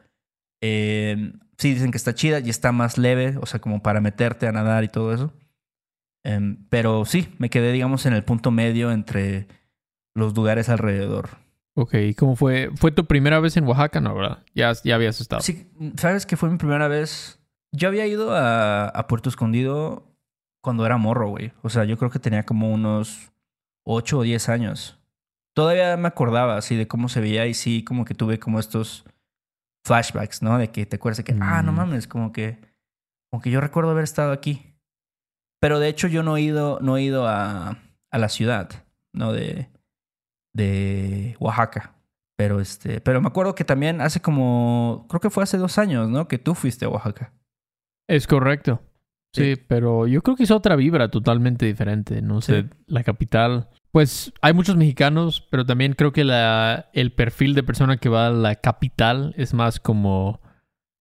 eh, 0.62 1.32
sí 1.58 1.74
dicen 1.74 1.92
que 1.92 1.98
está 1.98 2.14
chida 2.14 2.40
y 2.40 2.50
está 2.50 2.72
más 2.72 2.98
leve, 2.98 3.38
o 3.42 3.46
sea, 3.46 3.62
como 3.62 3.82
para 3.82 4.02
meterte 4.02 4.46
a 4.48 4.52
nadar 4.52 4.84
y 4.84 4.90
todo 4.90 5.14
eso. 5.14 5.34
Em, 6.26 6.66
pero 6.70 7.06
sí, 7.06 7.34
me 7.38 7.50
quedé, 7.50 7.72
digamos, 7.72 8.06
en 8.06 8.14
el 8.14 8.24
punto 8.24 8.52
medio 8.52 8.92
entre 8.92 9.48
los 10.14 10.36
lugares 10.36 10.68
alrededor. 10.68 11.30
Ok, 11.76 11.94
¿y 11.94 12.14
cómo 12.16 12.36
fue? 12.36 12.72
¿Fue 12.76 12.92
tu 12.92 13.06
primera 13.06 13.40
vez 13.40 13.56
en 13.56 13.66
Oaxaca? 13.66 14.02
No, 14.02 14.14
¿verdad? 14.16 14.44
Ya, 14.56 14.74
ya 14.84 14.96
habías 14.96 15.22
estado. 15.22 15.42
Sí, 15.42 15.68
¿sabes 15.96 16.26
que 16.26 16.36
fue 16.36 16.50
mi 16.50 16.58
primera 16.58 16.88
vez? 16.88 17.40
Yo 17.72 17.88
había 17.90 18.08
ido 18.08 18.36
a, 18.36 18.88
a 18.88 19.08
Puerto 19.08 19.30
Escondido 19.30 20.04
cuando 20.62 20.86
era 20.86 20.98
morro, 20.98 21.30
güey. 21.30 21.52
O 21.62 21.70
sea, 21.70 21.84
yo 21.86 21.98
creo 21.98 22.10
que 22.12 22.20
tenía 22.20 22.46
como 22.46 22.72
unos 22.72 23.32
8 23.84 24.20
o 24.20 24.24
10 24.24 24.50
años. 24.50 25.00
Todavía 25.54 25.96
me 25.98 26.08
acordaba 26.08 26.58
así 26.58 26.76
de 26.76 26.88
cómo 26.88 27.10
se 27.10 27.20
veía 27.22 27.46
y 27.48 27.54
sí, 27.54 27.84
como 27.84 28.06
que 28.06 28.14
tuve 28.14 28.40
como 28.40 28.60
estos 28.60 29.06
flashbacks, 29.86 30.42
¿no? 30.42 30.58
De 30.58 30.70
que 30.72 30.86
te 30.86 30.98
acuerdas 30.98 31.18
de 31.18 31.24
que, 31.24 31.36
ah, 31.42 31.62
no 31.64 31.72
Mm. 31.72 31.76
mames, 31.76 32.08
como 32.08 32.32
que, 32.32 32.60
como 33.32 33.42
que 33.42 33.50
yo 33.52 33.60
recuerdo 33.62 33.92
haber 33.92 34.04
estado 34.04 34.32
aquí. 34.32 34.76
Pero 35.60 35.80
de 35.80 35.88
hecho 35.90 36.08
yo 36.08 36.22
no 36.24 36.38
he 36.38 36.42
ido, 36.42 36.80
no 36.82 36.98
he 36.98 37.02
ido 37.04 37.28
a, 37.28 37.78
a 38.12 38.18
la 38.18 38.30
ciudad, 38.30 38.70
¿no? 39.14 39.34
De, 39.34 39.70
de 40.54 41.36
Oaxaca. 41.40 41.94
Pero 42.36 42.60
este, 42.60 43.02
pero 43.02 43.20
me 43.22 43.28
acuerdo 43.28 43.56
que 43.56 43.64
también 43.66 44.00
hace 44.02 44.22
como, 44.22 45.06
creo 45.10 45.20
que 45.20 45.30
fue 45.32 45.44
hace 45.44 45.58
dos 45.58 45.78
años, 45.80 46.08
¿no? 46.10 46.28
Que 46.28 46.38
tú 46.38 46.54
fuiste 46.54 46.86
a 46.86 46.90
Oaxaca. 46.90 47.34
Es 48.08 48.28
correcto. 48.28 48.82
Sí, 49.34 49.56
pero 49.68 50.08
yo 50.08 50.22
creo 50.24 50.36
que 50.36 50.44
es 50.44 50.52
otra 50.52 50.76
vibra 50.76 51.10
totalmente 51.10 51.66
diferente. 51.66 52.22
No 52.22 52.42
sé, 52.42 52.62
Sí. 52.64 52.70
la 52.88 53.04
capital. 53.04 53.70
Pues 53.92 54.34
hay 54.42 54.54
muchos 54.54 54.78
mexicanos, 54.78 55.46
pero 55.52 55.66
también 55.66 55.94
creo 55.94 56.12
que 56.12 56.24
la, 56.24 56.90
el 56.94 57.12
perfil 57.12 57.54
de 57.54 57.64
persona 57.64 57.98
que 57.98 58.10
va 58.10 58.28
a 58.28 58.32
la 58.32 58.56
capital 58.56 59.34
es 59.38 59.54
más 59.54 59.80
como. 59.80 60.42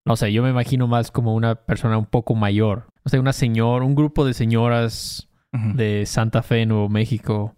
No 0.05 0.17
sé, 0.17 0.33
yo 0.33 0.43
me 0.43 0.51
imagino 0.51 0.87
más 0.87 1.11
como 1.11 1.35
una 1.35 1.55
persona 1.55 1.99
un 1.99 2.07
poco 2.07 2.35
mayor. 2.35 2.89
O 3.05 3.09
sea, 3.09 3.21
una 3.21 3.33
señora, 3.33 3.85
un 3.85 3.95
grupo 3.95 4.25
de 4.25 4.35
señoras 4.35 5.29
De 5.53 6.05
Santa 6.05 6.43
Fe, 6.43 6.67
Nuevo 6.67 6.91
México, 6.91 7.55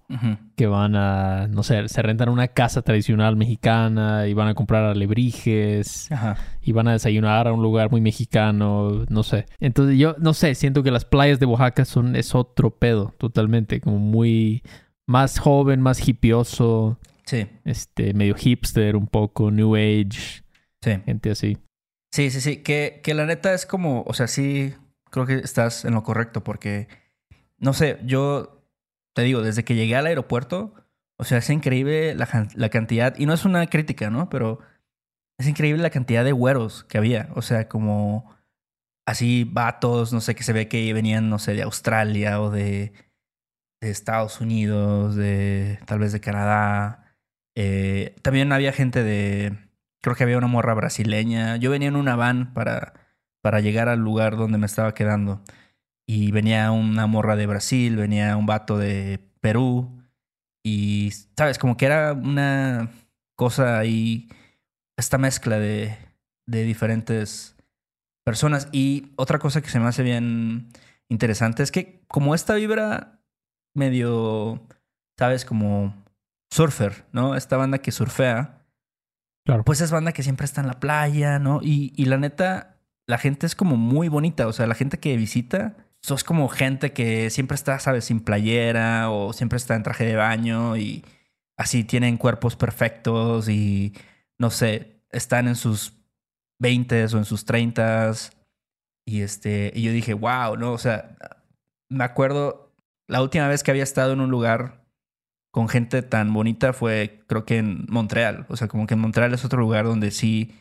que 0.55 0.69
van 0.69 0.95
a, 0.95 1.49
no 1.49 1.65
sé, 1.65 1.89
se 1.89 2.01
rentan 2.01 2.29
una 2.29 2.47
casa 2.47 2.83
tradicional 2.83 3.35
mexicana 3.35 4.29
y 4.29 4.35
van 4.35 4.47
a 4.47 4.55
comprar 4.55 4.85
alebrijes 4.85 6.11
Ajá. 6.13 6.37
y 6.63 6.71
van 6.71 6.87
a 6.87 6.93
desayunar 6.93 7.49
a 7.49 7.53
un 7.53 7.61
lugar 7.61 7.91
muy 7.91 8.01
mexicano, 8.01 9.05
no 9.09 9.23
sé. 9.25 9.47
Entonces 9.59 9.99
yo, 9.99 10.15
no 10.21 10.33
sé, 10.33 10.55
siento 10.55 10.85
que 10.85 10.93
las 10.93 11.05
playas 11.05 11.41
de 11.41 11.47
Oaxaca 11.47 11.85
son, 11.85 12.15
es 12.15 12.37
otro 12.37 12.71
pedo, 12.71 13.15
totalmente, 13.19 13.81
como 13.81 13.99
muy 13.99 14.63
más 15.09 15.41
joven, 15.41 15.81
más 15.81 16.07
hipioso, 16.07 16.99
Sí, 17.29 17.47
este, 17.67 18.15
medio 18.15 18.35
hipster 18.35 18.97
un 18.97 19.07
poco, 19.07 19.51
new 19.51 19.77
age, 19.77 20.43
sí. 20.83 20.93
gente 21.05 21.31
así. 21.31 21.59
Sí, 22.11 22.31
sí, 22.31 22.41
sí. 22.41 22.63
Que, 22.63 23.01
que 23.03 23.13
la 23.13 23.27
neta 23.27 23.53
es 23.53 23.67
como, 23.67 24.03
o 24.07 24.15
sea, 24.15 24.29
sí, 24.29 24.73
creo 25.11 25.27
que 25.27 25.35
estás 25.35 25.85
en 25.85 25.93
lo 25.93 26.03
correcto 26.03 26.43
porque, 26.43 26.89
no 27.59 27.73
sé, 27.73 27.99
yo 28.05 28.63
te 29.15 29.23
digo, 29.23 29.43
desde 29.43 29.65
que 29.65 29.75
llegué 29.75 29.97
al 29.97 30.07
aeropuerto, 30.07 30.75
o 31.19 31.25
sea, 31.25 31.39
es 31.39 31.51
increíble 31.51 32.15
la, 32.15 32.49
la 32.55 32.69
cantidad, 32.69 33.19
y 33.19 33.27
no 33.27 33.33
es 33.35 33.45
una 33.45 33.67
crítica, 33.67 34.11
¿no? 34.11 34.29
Pero 34.29 34.61
es 35.39 35.47
increíble 35.49 35.83
la 35.83 35.91
cantidad 35.91 36.25
de 36.25 36.33
güeros 36.33 36.85
que 36.85 36.99
había, 36.99 37.31
o 37.35 37.43
sea, 37.43 37.69
como 37.69 38.37
así 39.07 39.45
vatos, 39.45 40.13
no 40.13 40.21
sé, 40.21 40.35
que 40.35 40.43
se 40.43 40.53
ve 40.53 40.69
que 40.69 40.93
venían, 40.93 41.31
no 41.31 41.39
sé, 41.39 41.55
de 41.55 41.63
Australia 41.63 42.41
o 42.43 42.51
de, 42.51 42.93
de 43.81 43.91
Estados 43.91 44.41
Unidos, 44.41 45.17
de 45.17 45.79
tal 45.87 45.99
vez 45.99 46.13
de 46.13 46.21
Canadá. 46.21 47.15
Eh, 47.57 48.17
también 48.23 48.53
había 48.53 48.73
gente 48.73 49.03
de, 49.03 49.57
creo 50.03 50.15
que 50.15 50.25
había 50.25 50.39
una 50.39 50.47
morra 50.47 50.75
brasileña. 50.75 51.57
Yo 51.57 51.71
venía 51.71 51.89
en 51.89 51.97
una 51.97 52.17
van 52.17 52.53
para, 52.53 52.95
para 53.41 53.61
llegar 53.61 53.89
al 53.89 54.01
lugar 54.01 54.37
donde 54.37 54.59
me 54.59 54.67
estaba 54.67 54.93
quedando. 54.93 55.43
Y 56.11 56.31
venía 56.33 56.71
una 56.73 57.07
morra 57.07 57.37
de 57.37 57.47
Brasil, 57.47 57.97
venía 57.97 58.35
un 58.39 58.47
vato 58.47 58.79
de 58.79 59.21
Perú. 59.41 60.01
Y, 60.65 61.11
¿sabes? 61.37 61.59
Como 61.59 61.77
que 61.77 61.85
era 61.87 62.15
una 62.15 62.89
cosa 63.37 63.79
ahí, 63.79 64.29
esta 64.97 65.19
mezcla 65.19 65.59
de, 65.59 65.97
de 66.47 66.63
diferentes 66.65 67.55
personas. 68.25 68.69
Y 68.73 69.13
otra 69.17 69.39
cosa 69.39 69.61
que 69.61 69.69
se 69.69 69.79
me 69.81 69.87
hace 69.87 70.03
bien 70.03 70.69
interesante 71.11 71.63
es 71.63 71.71
que 71.71 72.03
como 72.09 72.35
esta 72.35 72.55
vibra 72.55 73.21
medio, 73.75 74.67
¿sabes? 75.19 75.45
Como 75.45 75.95
surfer, 76.51 77.05
¿no? 77.13 77.37
Esta 77.37 77.59
banda 77.59 77.79
que 77.79 77.93
surfea, 77.93 78.65
Claro. 79.45 79.63
pues 79.65 79.81
es 79.83 79.91
banda 79.91 80.13
que 80.13 80.23
siempre 80.23 80.45
está 80.47 80.61
en 80.63 80.67
la 80.69 80.81
playa, 80.81 81.39
¿no? 81.39 81.61
Y, 81.63 81.93
y 81.97 82.07
la 82.07 82.17
neta, 82.17 82.77
la 83.07 83.19
gente 83.19 83.47
es 83.47 83.55
como 83.55 83.77
muy 83.77 84.09
bonita. 84.09 84.47
O 84.47 84.53
sea, 84.53 84.67
la 84.67 84.75
gente 84.75 84.99
que 84.99 85.17
visita, 85.17 85.77
sos 86.03 86.25
como 86.25 86.49
gente 86.49 86.93
que 86.93 87.31
siempre 87.31 87.55
está, 87.55 87.79
¿sabes? 87.79 88.07
Sin 88.07 88.21
playera 88.21 89.11
o 89.11 89.33
siempre 89.33 89.57
está 89.57 89.75
en 89.75 89.83
traje 89.83 90.05
de 90.05 90.17
baño 90.17 90.77
y 90.77 91.05
así 91.57 91.85
tienen 91.85 92.17
cuerpos 92.17 92.57
perfectos 92.57 93.49
y, 93.49 93.95
no 94.39 94.51
sé, 94.51 95.03
están 95.11 95.49
en 95.49 95.57
sus 95.57 95.95
20 96.61 97.05
o 97.05 97.19
en 97.19 97.25
sus 97.25 97.45
30 97.45 98.13
y 99.07 99.23
este, 99.23 99.73
y 99.75 99.83
yo 99.83 99.93
dije, 99.93 100.15
wow, 100.15 100.57
¿no? 100.57 100.73
O 100.73 100.79
sea, 100.79 101.17
me 101.89 102.05
acuerdo 102.05 102.75
la 103.07 103.23
última 103.23 103.49
vez 103.49 103.63
que 103.63 103.71
había 103.71 103.83
estado 103.83 104.13
en 104.13 104.21
un 104.21 104.31
lugar 104.31 104.85
con 105.51 105.69
gente 105.69 106.03
tan 106.03 106.33
bonita 106.33 106.73
fue, 106.73 107.25
creo 107.27 107.45
que 107.47 107.59
en 107.59 107.87
Montreal. 107.89 108.47
O 108.49 108.57
sea, 108.57 108.69
como 108.69 108.87
que 108.87 108.95
en 108.95 109.01
Montreal 109.01 109.33
es 109.33 109.45
otro 109.45 109.61
lugar 109.61 109.87
donde 109.87 110.11
sí 110.11 110.55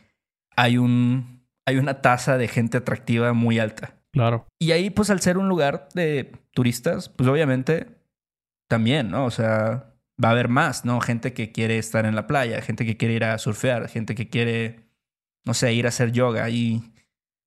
hay 0.56 0.78
un, 0.78 1.46
hay 1.66 1.76
una 1.76 2.00
tasa 2.00 2.38
de 2.38 2.48
gente 2.48 2.78
atractiva 2.78 3.32
muy 3.34 3.58
alta. 3.58 3.97
Claro. 4.18 4.48
Y 4.58 4.72
ahí, 4.72 4.90
pues, 4.90 5.10
al 5.10 5.20
ser 5.20 5.38
un 5.38 5.48
lugar 5.48 5.88
de 5.94 6.32
turistas, 6.52 7.08
pues 7.08 7.28
obviamente 7.28 7.86
también, 8.68 9.12
¿no? 9.12 9.24
O 9.24 9.30
sea, 9.30 9.94
va 10.22 10.30
a 10.30 10.32
haber 10.32 10.48
más, 10.48 10.84
¿no? 10.84 11.00
Gente 11.00 11.32
que 11.32 11.52
quiere 11.52 11.78
estar 11.78 12.04
en 12.04 12.16
la 12.16 12.26
playa, 12.26 12.60
gente 12.60 12.84
que 12.84 12.96
quiere 12.96 13.14
ir 13.14 13.22
a 13.22 13.38
surfear, 13.38 13.88
gente 13.88 14.16
que 14.16 14.28
quiere, 14.28 14.88
no 15.44 15.54
sé, 15.54 15.72
ir 15.72 15.86
a 15.86 15.90
hacer 15.90 16.10
yoga 16.10 16.42
ahí 16.42 16.82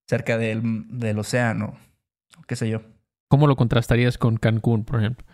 cerca 0.07 0.37
del, 0.37 0.61
del 0.87 1.19
océano, 1.19 1.77
qué 2.47 2.55
sé 2.55 2.69
yo. 2.69 2.81
¿Cómo 3.29 3.47
lo 3.47 3.57
contrastarías 3.57 4.17
con 4.17 4.37
Cancún, 4.37 4.85
por 4.85 5.01
ejemplo? 5.01 5.25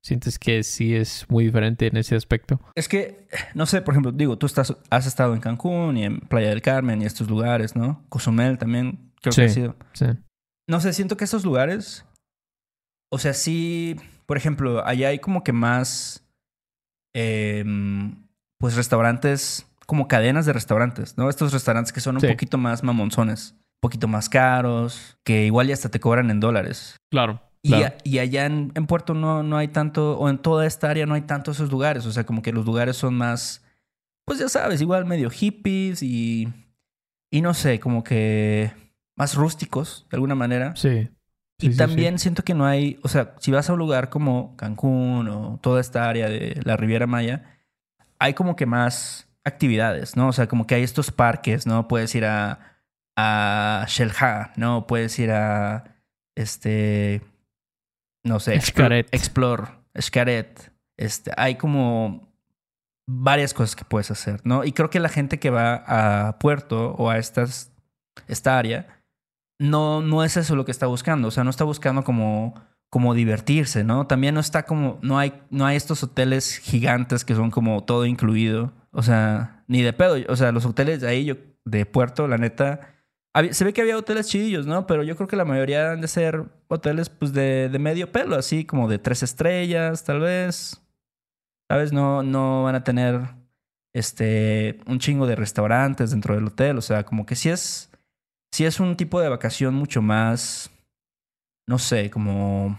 ¿Sientes 0.00 0.38
que 0.38 0.62
sí 0.62 0.94
es 0.94 1.26
muy 1.28 1.44
diferente 1.44 1.86
en 1.86 1.98
ese 1.98 2.16
aspecto? 2.16 2.62
Es 2.74 2.88
que, 2.88 3.28
no 3.52 3.66
sé, 3.66 3.82
por 3.82 3.92
ejemplo, 3.92 4.10
digo, 4.12 4.38
tú 4.38 4.46
estás, 4.46 4.74
has 4.88 5.06
estado 5.06 5.34
en 5.34 5.40
Cancún 5.40 5.98
y 5.98 6.04
en 6.04 6.20
Playa 6.20 6.48
del 6.48 6.62
Carmen 6.62 7.02
y 7.02 7.04
estos 7.04 7.28
lugares, 7.28 7.76
¿no? 7.76 8.06
Cozumel 8.08 8.56
también, 8.56 9.12
creo 9.20 9.34
que 9.34 9.42
ha 9.42 9.48
sido. 9.50 9.76
Sí. 9.92 10.06
No 10.68 10.80
sé, 10.80 10.92
siento 10.92 11.16
que 11.16 11.24
estos 11.24 11.44
lugares, 11.44 12.04
o 13.10 13.18
sea, 13.18 13.32
sí, 13.32 13.96
por 14.26 14.36
ejemplo, 14.36 14.84
allá 14.86 15.08
hay 15.08 15.18
como 15.18 15.42
que 15.42 15.52
más, 15.52 16.22
em, 17.14 18.14
pues 18.58 18.76
restaurantes, 18.76 19.66
como 19.86 20.08
cadenas 20.08 20.44
de 20.46 20.52
restaurantes, 20.52 21.16
¿no? 21.16 21.30
Estos 21.30 21.52
restaurantes 21.52 21.92
que 21.92 22.00
son 22.00 22.16
un 22.16 22.20
Sí. 22.20 22.26
poquito 22.28 22.58
más 22.58 22.82
mamonzones, 22.84 23.52
un 23.52 23.80
poquito 23.80 24.08
más 24.08 24.28
caros, 24.28 25.16
que 25.24 25.46
igual 25.46 25.68
ya 25.68 25.74
hasta 25.74 25.88
te 25.88 26.00
cobran 26.00 26.30
en 26.30 26.40
dólares. 26.40 26.96
Claro. 27.10 27.40
Y, 27.62 27.70
claro. 27.70 27.86
a- 27.86 27.94
y 28.04 28.18
allá 28.18 28.44
en, 28.46 28.70
en 28.74 28.86
Puerto 28.86 29.14
no, 29.14 29.42
no 29.42 29.56
hay 29.56 29.68
tanto, 29.68 30.18
o 30.18 30.28
en 30.28 30.38
toda 30.38 30.66
esta 30.66 30.90
área 30.90 31.06
no 31.06 31.14
hay 31.14 31.22
tanto 31.22 31.50
esos 31.52 31.70
lugares. 31.70 32.04
O 32.06 32.12
sea, 32.12 32.24
como 32.26 32.42
que 32.42 32.52
los 32.52 32.66
lugares 32.66 32.96
son 32.96 33.14
más, 33.16 33.64
pues 34.26 34.38
ya 34.38 34.48
sabes, 34.50 34.82
igual 34.82 35.06
medio 35.06 35.30
hippies 35.30 36.02
y, 36.02 36.52
y 37.32 37.40
no 37.40 37.54
sé, 37.54 37.80
como 37.80 38.04
que 38.04 38.70
más 39.18 39.34
rústicos 39.34 40.06
de 40.10 40.16
alguna 40.16 40.34
manera. 40.34 40.74
Sí. 40.76 41.10
Sí, 41.60 41.66
y 41.66 41.72
sí, 41.72 41.76
también 41.76 42.20
siento 42.20 42.44
que 42.44 42.54
no 42.54 42.66
hay, 42.66 43.00
o 43.02 43.08
sea, 43.08 43.34
si 43.40 43.50
vas 43.50 43.68
a 43.68 43.72
un 43.72 43.80
lugar 43.80 44.10
como 44.10 44.56
Cancún 44.56 45.28
o 45.28 45.58
toda 45.60 45.80
esta 45.80 46.08
área 46.08 46.28
de 46.28 46.60
la 46.62 46.76
Riviera 46.76 47.08
Maya, 47.08 47.58
hay 48.20 48.34
como 48.34 48.54
que 48.54 48.64
más 48.64 49.28
actividades, 49.44 50.16
¿no? 50.16 50.28
O 50.28 50.32
sea, 50.32 50.46
como 50.46 50.68
que 50.68 50.76
hay 50.76 50.84
estos 50.84 51.10
parques, 51.10 51.66
¿no? 51.66 51.88
Puedes 51.88 52.14
ir 52.14 52.26
a, 52.26 52.78
a 53.16 53.84
Xel-Há, 53.88 54.52
¿no? 54.56 54.86
Puedes 54.86 55.18
ir 55.18 55.32
a, 55.32 55.96
este, 56.36 57.22
no 58.24 58.38
sé, 58.38 58.60
Xcaret. 58.60 59.08
Explore, 59.12 59.64
Xcaret. 60.00 60.72
Este, 60.96 61.32
hay 61.36 61.56
como 61.56 62.28
varias 63.08 63.52
cosas 63.52 63.74
que 63.74 63.84
puedes 63.84 64.12
hacer, 64.12 64.40
¿no? 64.44 64.62
Y 64.62 64.70
creo 64.70 64.90
que 64.90 65.00
la 65.00 65.08
gente 65.08 65.40
que 65.40 65.50
va 65.50 65.82
a 66.28 66.38
Puerto 66.38 66.92
o 66.92 67.10
a 67.10 67.18
estas, 67.18 67.72
esta 68.28 68.58
área, 68.58 68.97
no, 69.58 70.00
no 70.02 70.24
es 70.24 70.36
eso 70.36 70.56
lo 70.56 70.64
que 70.64 70.70
está 70.70 70.86
buscando. 70.86 71.28
O 71.28 71.30
sea, 71.30 71.44
no 71.44 71.50
está 71.50 71.64
buscando 71.64 72.04
como, 72.04 72.54
como 72.90 73.14
divertirse, 73.14 73.84
¿no? 73.84 74.06
También 74.06 74.34
no 74.34 74.40
está 74.40 74.64
como, 74.64 74.98
no 75.02 75.18
hay, 75.18 75.42
no 75.50 75.66
hay 75.66 75.76
estos 75.76 76.02
hoteles 76.02 76.58
gigantes 76.58 77.24
que 77.24 77.34
son 77.34 77.50
como 77.50 77.84
todo 77.84 78.06
incluido. 78.06 78.72
O 78.92 79.02
sea, 79.02 79.64
ni 79.66 79.82
de 79.82 79.92
pedo. 79.92 80.16
O 80.28 80.36
sea, 80.36 80.52
los 80.52 80.64
hoteles 80.64 81.00
de 81.00 81.08
ahí, 81.08 81.24
yo, 81.24 81.34
de 81.64 81.86
Puerto, 81.86 82.28
la 82.28 82.38
neta, 82.38 82.94
se 83.50 83.64
ve 83.64 83.72
que 83.72 83.82
había 83.82 83.96
hoteles 83.96 84.28
chidillos, 84.28 84.66
¿no? 84.66 84.86
Pero 84.86 85.02
yo 85.02 85.16
creo 85.16 85.28
que 85.28 85.36
la 85.36 85.44
mayoría 85.44 85.92
han 85.92 86.00
de 86.00 86.08
ser 86.08 86.44
hoteles, 86.68 87.08
pues, 87.08 87.32
de, 87.32 87.68
de 87.68 87.78
medio 87.78 88.10
pelo, 88.10 88.36
así 88.36 88.64
como 88.64 88.88
de 88.88 88.98
tres 88.98 89.22
estrellas, 89.22 90.04
tal 90.04 90.20
vez. 90.20 90.82
¿Sabes? 91.70 91.92
No, 91.92 92.22
no 92.22 92.64
van 92.64 92.74
a 92.76 92.84
tener, 92.84 93.20
este, 93.92 94.80
un 94.86 94.98
chingo 94.98 95.26
de 95.26 95.36
restaurantes 95.36 96.10
dentro 96.10 96.34
del 96.34 96.46
hotel. 96.46 96.78
O 96.78 96.82
sea, 96.82 97.04
como 97.04 97.26
que 97.26 97.36
sí 97.36 97.50
es, 97.50 97.87
sí 98.52 98.64
es 98.64 98.80
un 98.80 98.96
tipo 98.96 99.20
de 99.20 99.28
vacación 99.28 99.74
mucho 99.74 100.02
más, 100.02 100.70
no 101.66 101.78
sé, 101.78 102.10
como 102.10 102.78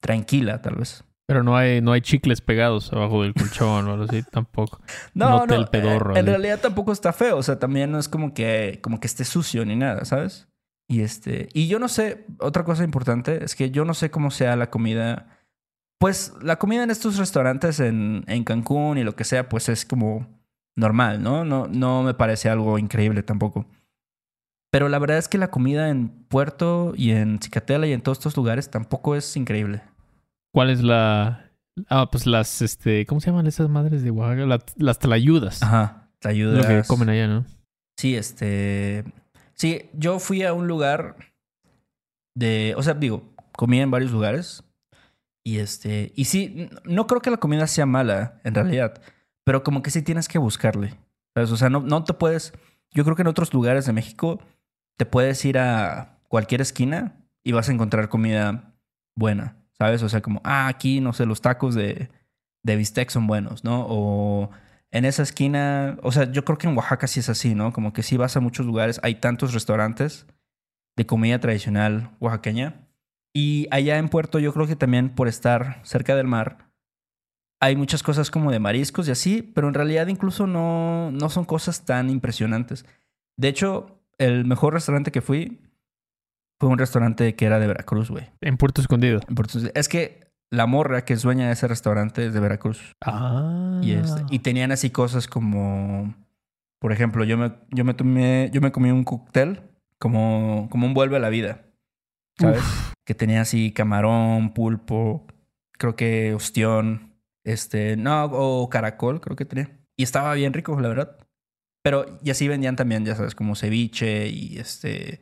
tranquila, 0.00 0.60
tal 0.62 0.76
vez. 0.76 1.04
Pero 1.26 1.42
no 1.42 1.56
hay, 1.56 1.80
no 1.80 1.92
hay 1.92 2.02
chicles 2.02 2.42
pegados 2.42 2.92
abajo 2.92 3.22
del 3.22 3.32
colchón 3.32 3.88
o 3.88 3.92
algo 3.92 4.04
así 4.04 4.22
tampoco. 4.22 4.80
No, 5.14 5.46
no, 5.46 5.66
pedorro, 5.66 6.14
eh, 6.14 6.18
En 6.18 6.26
realidad 6.26 6.60
tampoco 6.60 6.92
está 6.92 7.12
feo. 7.12 7.38
O 7.38 7.42
sea, 7.42 7.58
también 7.58 7.90
no 7.90 7.98
es 7.98 8.08
como 8.08 8.34
que, 8.34 8.78
como 8.82 9.00
que 9.00 9.06
esté 9.06 9.24
sucio 9.24 9.64
ni 9.64 9.76
nada, 9.76 10.04
¿sabes? 10.04 10.48
Y 10.86 11.00
este. 11.00 11.48
Y 11.54 11.66
yo 11.68 11.78
no 11.78 11.88
sé, 11.88 12.26
otra 12.38 12.64
cosa 12.64 12.84
importante 12.84 13.42
es 13.42 13.54
que 13.54 13.70
yo 13.70 13.86
no 13.86 13.94
sé 13.94 14.10
cómo 14.10 14.30
sea 14.30 14.54
la 14.56 14.68
comida. 14.68 15.38
Pues 15.98 16.34
la 16.42 16.56
comida 16.56 16.82
en 16.82 16.90
estos 16.90 17.16
restaurantes 17.16 17.80
en, 17.80 18.24
en 18.26 18.44
Cancún 18.44 18.98
y 18.98 19.04
lo 19.04 19.16
que 19.16 19.24
sea, 19.24 19.48
pues 19.48 19.70
es 19.70 19.86
como 19.86 20.26
normal, 20.76 21.22
¿no? 21.22 21.44
No, 21.44 21.66
no 21.68 22.02
me 22.02 22.12
parece 22.12 22.50
algo 22.50 22.78
increíble 22.78 23.22
tampoco. 23.22 23.66
Pero 24.74 24.88
la 24.88 24.98
verdad 24.98 25.18
es 25.18 25.28
que 25.28 25.38
la 25.38 25.52
comida 25.52 25.88
en 25.88 26.08
Puerto 26.08 26.94
y 26.96 27.12
en 27.12 27.38
Cicatela 27.40 27.86
y 27.86 27.92
en 27.92 28.00
todos 28.00 28.18
estos 28.18 28.36
lugares 28.36 28.72
tampoco 28.72 29.14
es 29.14 29.36
increíble. 29.36 29.82
¿Cuál 30.52 30.68
es 30.70 30.82
la...? 30.82 31.48
Ah, 31.88 32.10
pues 32.10 32.26
las, 32.26 32.60
este... 32.60 33.06
¿Cómo 33.06 33.20
se 33.20 33.30
llaman 33.30 33.46
esas 33.46 33.68
madres 33.68 34.02
de 34.02 34.10
Oaxaca? 34.10 34.46
La- 34.46 34.64
las 34.76 34.98
tlayudas. 34.98 35.62
Ajá. 35.62 36.10
Ayuda. 36.24 36.56
Lo 36.56 36.66
que 36.66 36.82
comen 36.88 37.08
allá, 37.08 37.28
¿no? 37.28 37.46
Sí, 37.96 38.16
este. 38.16 39.04
Sí, 39.52 39.90
yo 39.92 40.18
fui 40.18 40.42
a 40.42 40.52
un 40.52 40.66
lugar 40.66 41.18
de, 42.34 42.74
o 42.76 42.82
sea, 42.82 42.94
digo, 42.94 43.32
comí 43.52 43.78
en 43.80 43.92
varios 43.92 44.10
lugares 44.10 44.64
y 45.44 45.58
este, 45.58 46.12
y 46.16 46.24
sí, 46.24 46.68
no 46.84 47.06
creo 47.06 47.20
que 47.22 47.30
la 47.30 47.36
comida 47.36 47.68
sea 47.68 47.86
mala 47.86 48.40
en 48.42 48.56
realidad, 48.56 49.00
pero 49.44 49.62
como 49.62 49.82
que 49.82 49.92
sí 49.92 50.02
tienes 50.02 50.26
que 50.26 50.38
buscarle. 50.38 50.94
¿sabes? 51.32 51.52
O 51.52 51.56
sea, 51.56 51.70
no, 51.70 51.78
no 51.78 52.02
te 52.02 52.12
puedes, 52.14 52.52
yo 52.90 53.04
creo 53.04 53.14
que 53.14 53.22
en 53.22 53.28
otros 53.28 53.54
lugares 53.54 53.86
de 53.86 53.92
México 53.92 54.40
te 54.96 55.06
puedes 55.06 55.44
ir 55.44 55.58
a 55.58 56.18
cualquier 56.28 56.60
esquina 56.60 57.16
y 57.42 57.52
vas 57.52 57.68
a 57.68 57.72
encontrar 57.72 58.08
comida 58.08 58.74
buena, 59.14 59.56
¿sabes? 59.78 60.02
O 60.02 60.08
sea, 60.08 60.20
como, 60.22 60.40
ah, 60.44 60.68
aquí, 60.68 61.00
no 61.00 61.12
sé, 61.12 61.26
los 61.26 61.40
tacos 61.40 61.74
de, 61.74 62.10
de 62.62 62.76
bistec 62.76 63.10
son 63.10 63.26
buenos, 63.26 63.64
¿no? 63.64 63.86
O 63.88 64.50
en 64.90 65.04
esa 65.04 65.22
esquina, 65.22 65.98
o 66.02 66.12
sea, 66.12 66.30
yo 66.30 66.44
creo 66.44 66.58
que 66.58 66.68
en 66.68 66.76
Oaxaca 66.76 67.06
sí 67.06 67.20
es 67.20 67.28
así, 67.28 67.54
¿no? 67.54 67.72
Como 67.72 67.92
que 67.92 68.02
sí 68.02 68.16
vas 68.16 68.36
a 68.36 68.40
muchos 68.40 68.66
lugares, 68.66 69.00
hay 69.02 69.16
tantos 69.16 69.52
restaurantes 69.52 70.26
de 70.96 71.06
comida 71.06 71.40
tradicional 71.40 72.10
oaxaqueña. 72.20 72.88
Y 73.32 73.66
allá 73.70 73.98
en 73.98 74.08
Puerto 74.08 74.38
yo 74.38 74.52
creo 74.52 74.66
que 74.66 74.76
también 74.76 75.14
por 75.14 75.26
estar 75.26 75.80
cerca 75.84 76.14
del 76.14 76.28
mar, 76.28 76.70
hay 77.60 77.76
muchas 77.76 78.02
cosas 78.02 78.30
como 78.30 78.52
de 78.52 78.60
mariscos 78.60 79.08
y 79.08 79.10
así, 79.10 79.42
pero 79.42 79.68
en 79.68 79.74
realidad 79.74 80.06
incluso 80.06 80.46
no, 80.46 81.10
no 81.10 81.28
son 81.28 81.44
cosas 81.44 81.84
tan 81.84 82.10
impresionantes. 82.10 82.86
De 83.36 83.48
hecho, 83.48 84.03
el 84.18 84.44
mejor 84.44 84.74
restaurante 84.74 85.10
que 85.12 85.20
fui 85.20 85.60
fue 86.60 86.68
un 86.68 86.78
restaurante 86.78 87.34
que 87.34 87.46
era 87.46 87.58
de 87.58 87.66
Veracruz, 87.66 88.10
güey. 88.10 88.30
En 88.40 88.56
Puerto 88.56 88.80
Escondido. 88.80 89.20
En 89.28 89.34
Puerto- 89.34 89.58
Es 89.74 89.88
que 89.88 90.32
la 90.50 90.66
morra 90.66 91.04
que 91.04 91.14
es 91.14 91.22
dueña 91.22 91.46
de 91.46 91.52
ese 91.52 91.66
restaurante 91.68 92.26
es 92.26 92.34
de 92.34 92.40
Veracruz. 92.40 92.92
Ah. 93.04 93.80
Y, 93.82 93.92
este- 93.92 94.22
y 94.30 94.38
tenían 94.38 94.72
así 94.72 94.90
cosas 94.90 95.26
como, 95.26 96.14
por 96.80 96.92
ejemplo, 96.92 97.24
yo 97.24 97.36
me, 97.36 97.52
yo 97.70 97.84
me 97.84 97.94
tomé, 97.94 98.50
yo 98.52 98.60
me 98.60 98.72
comí 98.72 98.90
un 98.90 99.04
cóctel 99.04 99.62
como, 99.98 100.68
como 100.70 100.86
un 100.86 100.94
vuelve 100.94 101.16
a 101.16 101.20
la 101.20 101.28
vida, 101.28 101.62
¿sabes? 102.38 102.62
Que 103.04 103.14
tenía 103.14 103.40
así 103.40 103.72
camarón, 103.72 104.54
pulpo, 104.54 105.26
creo 105.72 105.96
que 105.96 106.34
ostión, 106.34 107.14
este, 107.44 107.96
no, 107.96 108.24
o 108.26 108.68
caracol, 108.70 109.20
creo 109.20 109.36
que 109.36 109.44
tenía. 109.44 109.70
Y 109.96 110.02
estaba 110.04 110.32
bien 110.34 110.52
rico, 110.52 110.78
la 110.80 110.88
verdad. 110.88 111.16
Pero, 111.84 112.18
y 112.22 112.30
así 112.30 112.48
vendían 112.48 112.76
también, 112.76 113.04
ya 113.04 113.14
sabes, 113.14 113.34
como 113.34 113.54
ceviche 113.54 114.26
y 114.28 114.58
este, 114.58 115.20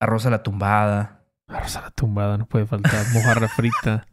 arroz 0.00 0.24
a 0.24 0.30
la 0.30 0.42
tumbada. 0.42 1.20
Arroz 1.46 1.76
a 1.76 1.82
la 1.82 1.90
tumbada, 1.90 2.38
no 2.38 2.46
puede 2.46 2.64
faltar. 2.66 3.06
Mojarra 3.12 3.46
frita. 3.56 4.06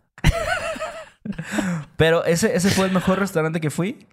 Pero 1.95 2.25
ese, 2.25 2.53
ese 2.53 2.69
fue 2.69 2.85
el 2.87 2.91
mejor 2.91 3.19
restaurante 3.19 3.61
que 3.61 3.69
fui. 3.69 4.05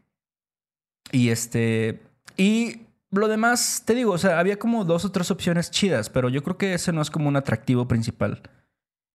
Y 1.10 1.30
este. 1.30 2.00
Y 2.36 2.82
lo 3.10 3.26
demás, 3.26 3.82
te 3.84 3.94
digo, 3.96 4.12
o 4.12 4.18
sea, 4.18 4.38
había 4.38 4.60
como 4.60 4.84
dos 4.84 5.04
o 5.04 5.10
tres 5.10 5.32
opciones 5.32 5.70
chidas, 5.72 6.08
pero 6.08 6.28
yo 6.28 6.44
creo 6.44 6.56
que 6.56 6.74
ese 6.74 6.92
no 6.92 7.02
es 7.02 7.10
como 7.10 7.28
un 7.28 7.36
atractivo 7.36 7.88
principal 7.88 8.42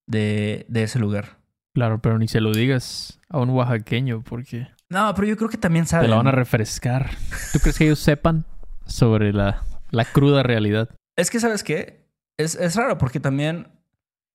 de, 0.08 0.66
de 0.68 0.84
ese 0.84 1.00
lugar. 1.00 1.38
Claro, 1.74 2.02
pero 2.02 2.20
ni 2.20 2.28
se 2.28 2.42
lo 2.42 2.52
digas 2.52 3.20
a 3.30 3.40
un 3.40 3.50
oaxaqueño 3.52 4.24
porque 4.24 4.68
No, 4.90 5.14
pero 5.16 5.28
yo 5.28 5.38
creo 5.38 5.50
que 5.50 5.58
también 5.58 5.86
te 5.86 5.92
saben. 5.92 6.10
la 6.10 6.18
van 6.18 6.28
a 6.28 6.32
refrescar. 6.32 7.12
¿Tú 7.54 7.60
crees 7.60 7.78
que 7.78 7.86
ellos 7.86 8.00
sepan 8.00 8.46
sobre 8.88 9.34
la, 9.34 9.64
la 9.92 10.06
cruda 10.06 10.44
realidad? 10.44 10.90
Es 11.16 11.30
que, 11.30 11.40
¿sabes 11.40 11.64
qué? 11.64 12.06
Es, 12.38 12.56
es 12.56 12.76
raro 12.76 12.98
porque 12.98 13.20
también 13.20 13.68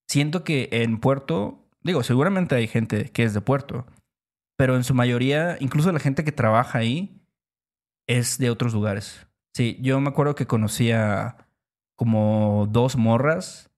siento 0.09 0.45
que 0.45 0.69
en 0.73 0.99
Puerto, 0.99 1.69
digo, 1.83 2.03
seguramente 2.03 2.55
hay 2.55 2.67
gente 2.67 3.11
que 3.11 3.25
es 3.25 3.35
de 3.35 3.41
Puerto, 3.41 3.87
pero 4.57 4.77
en 4.77 4.85
su 4.85 4.95
mayoría, 4.95 5.57
incluso 5.61 5.93
la 5.93 5.99
gente 5.99 6.25
que 6.25 6.33
trabaja 6.33 6.79
ahí, 6.79 7.21
es 8.07 8.39
de 8.39 8.51
otros 8.51 8.75
lugares. 8.75 9.27
Sí, 9.55 9.79
yo 9.81 10.01
me 10.01 10.09
acuerdo 10.09 10.35
que 10.35 10.47
conocía 10.47 11.37
como 11.97 12.69
dos 12.71 12.97
morras 12.97 13.71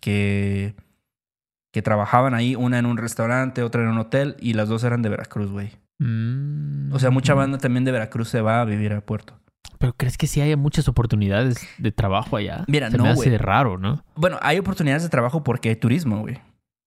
que, 0.00 0.74
que 1.72 1.82
trabajaban 1.82 2.34
ahí, 2.34 2.54
una 2.54 2.78
en 2.78 2.86
un 2.86 2.96
restaurante, 2.96 3.62
otra 3.62 3.82
en 3.82 3.88
un 3.88 3.98
hotel, 3.98 4.36
y 4.40 4.54
las 4.54 4.68
dos 4.68 4.84
eran 4.84 5.02
de 5.02 5.08
Veracruz, 5.08 5.50
güey. 5.50 5.72
Mm. 5.98 6.92
O 6.92 6.98
sea, 6.98 7.10
mucha 7.10 7.34
banda 7.34 7.58
también 7.58 7.84
de 7.84 7.92
Veracruz 7.92 8.28
se 8.28 8.40
va 8.40 8.60
a 8.60 8.64
vivir 8.64 8.92
a 8.92 9.00
Puerto. 9.00 9.38
Pero 9.78 9.92
¿crees 9.96 10.16
que 10.16 10.26
sí 10.26 10.40
haya 10.40 10.56
muchas 10.56 10.88
oportunidades 10.88 11.58
de 11.78 11.92
trabajo 11.92 12.36
allá? 12.36 12.64
Mira, 12.66 12.90
Se 12.90 12.96
no, 12.98 13.04
me 13.04 13.10
hace 13.10 13.36
raro, 13.38 13.78
¿no? 13.78 14.02
Bueno, 14.16 14.38
hay 14.42 14.58
oportunidades 14.58 15.02
de 15.02 15.08
trabajo 15.08 15.44
porque 15.44 15.68
hay 15.68 15.76
turismo, 15.76 16.20
güey. 16.20 16.38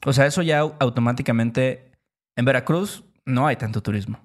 O 0.06 0.14
sea, 0.14 0.26
eso 0.26 0.42
ya 0.42 0.64
au- 0.64 0.76
automáticamente. 0.80 1.92
En 2.36 2.46
Veracruz 2.46 3.04
no 3.26 3.46
hay 3.48 3.56
tanto 3.56 3.82
turismo. 3.82 4.20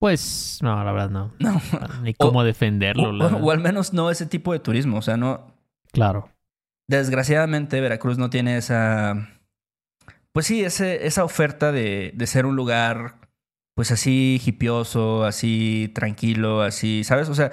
Pues, 0.00 0.60
no, 0.62 0.82
la 0.84 0.92
verdad 0.92 1.10
no. 1.10 1.32
No. 1.40 1.60
Ni 2.02 2.14
cómo 2.14 2.44
defenderlo. 2.44 3.08
O, 3.08 3.12
la- 3.12 3.26
o 3.26 3.50
al 3.50 3.58
menos 3.60 3.92
no 3.92 4.10
ese 4.10 4.26
tipo 4.26 4.52
de 4.52 4.60
turismo. 4.60 4.98
O 4.98 5.02
sea, 5.02 5.16
no. 5.16 5.54
Claro. 5.92 6.30
Desgraciadamente, 6.88 7.80
Veracruz 7.80 8.16
no 8.18 8.30
tiene 8.30 8.56
esa. 8.56 9.28
Pues 10.32 10.46
sí, 10.46 10.64
ese, 10.64 11.06
esa 11.06 11.24
oferta 11.24 11.72
de, 11.72 12.12
de 12.14 12.26
ser 12.26 12.46
un 12.46 12.56
lugar, 12.56 13.16
pues 13.74 13.90
así 13.90 14.40
hipioso, 14.44 15.24
así 15.24 15.90
tranquilo, 15.94 16.62
así, 16.62 17.02
¿sabes? 17.04 17.28
O 17.28 17.34
sea, 17.34 17.50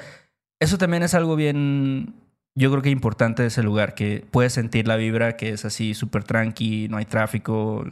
eso 0.59 0.77
también 0.77 1.03
es 1.03 1.13
algo 1.13 1.35
bien. 1.35 2.15
Yo 2.57 2.71
creo 2.71 2.81
que 2.81 2.89
importante 2.89 3.41
de 3.41 3.49
ese 3.49 3.63
lugar, 3.63 3.95
que 3.95 4.25
puedes 4.31 4.53
sentir 4.53 4.87
la 4.87 4.95
vibra, 4.95 5.35
que 5.35 5.49
es 5.49 5.65
así 5.65 5.93
súper 5.93 6.23
tranqui, 6.23 6.87
no 6.89 6.97
hay 6.97 7.05
tráfico. 7.05 7.85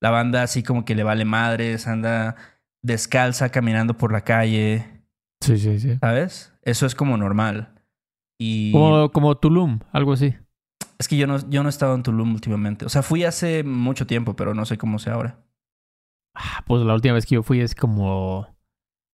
La 0.00 0.10
banda 0.10 0.42
así 0.42 0.62
como 0.62 0.84
que 0.84 0.94
le 0.94 1.02
vale 1.02 1.24
madres, 1.24 1.88
anda 1.88 2.36
descalza 2.82 3.48
caminando 3.50 3.96
por 3.96 4.12
la 4.12 4.20
calle, 4.22 4.86
Sí, 5.40 5.58
sí, 5.58 5.78
sí. 5.78 5.96
¿sabes? 6.00 6.52
Eso 6.62 6.86
es 6.86 6.94
como 6.94 7.16
normal. 7.16 7.74
Y. 8.38 8.72
Como, 8.72 9.10
como 9.12 9.36
Tulum, 9.36 9.80
algo 9.92 10.12
así. 10.12 10.34
Es 10.98 11.08
que 11.08 11.16
yo 11.16 11.26
no, 11.26 11.38
yo 11.50 11.62
no 11.62 11.68
he 11.68 11.70
estado 11.70 11.94
en 11.94 12.02
Tulum 12.02 12.32
últimamente. 12.32 12.86
O 12.86 12.88
sea, 12.88 13.02
fui 13.02 13.24
hace 13.24 13.62
mucho 13.64 14.06
tiempo, 14.06 14.34
pero 14.34 14.54
no 14.54 14.64
sé 14.64 14.78
cómo 14.78 14.98
sea 14.98 15.14
ahora. 15.14 15.38
Ah, 16.34 16.64
Pues 16.66 16.82
la 16.82 16.94
última 16.94 17.14
vez 17.14 17.26
que 17.26 17.34
yo 17.34 17.42
fui 17.42 17.60
es 17.60 17.74
como. 17.74 18.46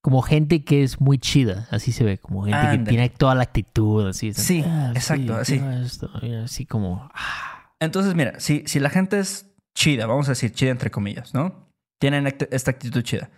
Como 0.01 0.21
gente 0.23 0.63
que 0.63 0.81
es 0.83 0.99
muy 0.99 1.19
chida, 1.19 1.67
así 1.69 1.91
se 1.91 2.03
ve, 2.03 2.17
como 2.17 2.43
gente 2.43 2.57
que 2.71 2.89
tiene 2.89 3.09
toda 3.09 3.35
la 3.35 3.43
actitud, 3.43 4.07
así. 4.07 4.33
Sí, 4.33 4.63
exacto, 4.95 5.35
así. 5.35 5.61
esto, 5.83 6.09
así 6.43 6.65
como. 6.65 7.07
ah, 7.13 7.73
Entonces, 7.79 8.15
mira, 8.15 8.39
si, 8.39 8.63
si 8.65 8.79
la 8.79 8.89
gente 8.89 9.19
es 9.19 9.53
chida, 9.77 10.07
vamos 10.07 10.27
a 10.27 10.31
decir 10.31 10.51
chida 10.53 10.71
entre 10.71 10.89
comillas, 10.89 11.33
¿no? 11.35 11.69
Tienen 11.99 12.25
act- 12.25 12.47
esta 12.51 12.71
actitud 12.71 13.03
chida. 13.03 13.29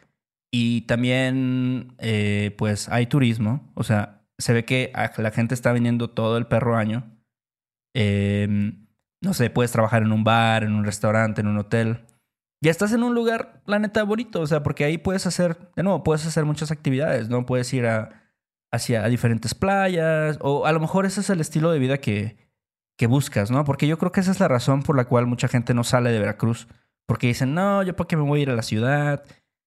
Y 0.53 0.81
también, 0.81 1.95
eh, 1.97 2.55
pues, 2.57 2.87
hay 2.87 3.07
turismo. 3.07 3.69
O 3.75 3.83
sea, 3.83 4.21
se 4.37 4.53
ve 4.53 4.63
que 4.63 4.91
la 5.17 5.31
gente 5.31 5.53
está 5.55 5.73
viniendo 5.73 6.11
todo 6.11 6.37
el 6.37 6.47
perro 6.47 6.77
año. 6.77 7.11
Eh, 7.95 8.73
no 9.21 9.33
sé, 9.33 9.49
puedes 9.49 9.71
trabajar 9.71 10.03
en 10.03 10.11
un 10.11 10.23
bar, 10.23 10.63
en 10.63 10.73
un 10.73 10.85
restaurante, 10.85 11.41
en 11.41 11.47
un 11.47 11.57
hotel. 11.57 12.05
Ya 12.63 12.71
estás 12.71 12.93
en 12.93 13.03
un 13.03 13.13
lugar, 13.13 13.61
la 13.65 13.77
neta, 13.77 14.03
bonito. 14.03 14.39
O 14.39 14.47
sea, 14.47 14.63
porque 14.63 14.85
ahí 14.85 14.97
puedes 14.97 15.27
hacer, 15.27 15.57
de 15.75 15.83
nuevo, 15.83 16.01
puedes 16.01 16.25
hacer 16.25 16.45
muchas 16.45 16.71
actividades, 16.71 17.27
¿no? 17.27 17.45
Puedes 17.45 17.73
ir 17.73 17.85
hacia 18.71 19.03
a 19.03 19.09
diferentes 19.09 19.53
playas. 19.53 20.37
O 20.39 20.65
a 20.65 20.71
lo 20.71 20.79
mejor 20.79 21.05
ese 21.05 21.19
es 21.19 21.29
el 21.29 21.41
estilo 21.41 21.71
de 21.71 21.79
vida 21.79 21.97
que, 21.97 22.37
que 22.97 23.05
buscas, 23.05 23.51
¿no? 23.51 23.65
Porque 23.65 23.85
yo 23.85 23.97
creo 23.97 24.13
que 24.13 24.21
esa 24.21 24.31
es 24.31 24.39
la 24.39 24.47
razón 24.47 24.81
por 24.81 24.95
la 24.95 25.03
cual 25.03 25.27
mucha 25.27 25.49
gente 25.49 25.73
no 25.73 25.83
sale 25.83 26.13
de 26.13 26.19
Veracruz. 26.19 26.69
Porque 27.05 27.27
dicen, 27.27 27.53
no, 27.53 27.83
yo 27.83 27.97
para 27.97 28.07
qué 28.07 28.15
me 28.15 28.23
voy 28.23 28.39
a 28.39 28.43
ir 28.43 28.49
a 28.49 28.55
la 28.55 28.61
ciudad, 28.61 29.25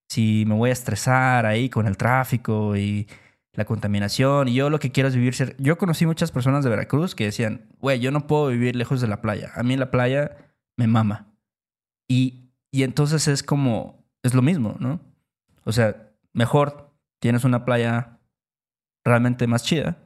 si 0.08 0.44
me 0.46 0.54
voy 0.54 0.70
a 0.70 0.72
estresar 0.72 1.44
ahí 1.44 1.68
con 1.68 1.86
el 1.86 1.98
tráfico 1.98 2.76
y 2.78 3.08
la 3.52 3.66
contaminación. 3.66 4.48
Y 4.48 4.54
yo 4.54 4.70
lo 4.70 4.78
que 4.78 4.90
quiero 4.90 5.10
es 5.10 5.16
vivir 5.16 5.34
cerca. 5.34 5.54
Yo 5.58 5.76
conocí 5.76 6.06
muchas 6.06 6.32
personas 6.32 6.64
de 6.64 6.70
Veracruz 6.70 7.14
que 7.14 7.24
decían, 7.24 7.66
güey, 7.78 8.00
yo 8.00 8.10
no 8.10 8.26
puedo 8.26 8.46
vivir 8.46 8.74
lejos 8.74 9.02
de 9.02 9.08
la 9.08 9.20
playa. 9.20 9.52
A 9.54 9.62
mí 9.62 9.76
la 9.76 9.90
playa 9.90 10.34
me 10.78 10.86
mama. 10.86 11.26
Y, 12.08 12.45
y 12.72 12.82
entonces 12.82 13.28
es 13.28 13.42
como, 13.42 14.04
es 14.22 14.34
lo 14.34 14.42
mismo, 14.42 14.76
¿no? 14.78 15.00
O 15.64 15.72
sea, 15.72 16.12
mejor 16.32 16.92
tienes 17.20 17.44
una 17.44 17.64
playa 17.64 18.18
realmente 19.04 19.46
más 19.46 19.62
chida 19.62 19.98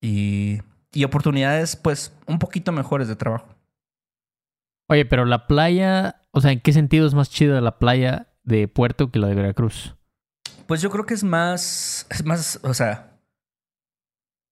y, 0.00 0.60
y 0.92 1.04
oportunidades, 1.04 1.76
pues, 1.76 2.16
un 2.26 2.38
poquito 2.38 2.72
mejores 2.72 3.08
de 3.08 3.16
trabajo. 3.16 3.54
Oye, 4.88 5.06
pero 5.06 5.24
la 5.24 5.46
playa, 5.46 6.20
o 6.32 6.40
sea, 6.40 6.52
¿en 6.52 6.60
qué 6.60 6.72
sentido 6.72 7.06
es 7.06 7.14
más 7.14 7.30
chida 7.30 7.60
la 7.60 7.78
playa 7.78 8.28
de 8.42 8.68
Puerto 8.68 9.10
que 9.10 9.18
la 9.18 9.28
de 9.28 9.34
Veracruz? 9.34 9.96
Pues 10.66 10.82
yo 10.82 10.90
creo 10.90 11.06
que 11.06 11.14
es 11.14 11.24
más, 11.24 12.06
es 12.10 12.24
más, 12.24 12.60
o 12.62 12.74
sea, 12.74 13.18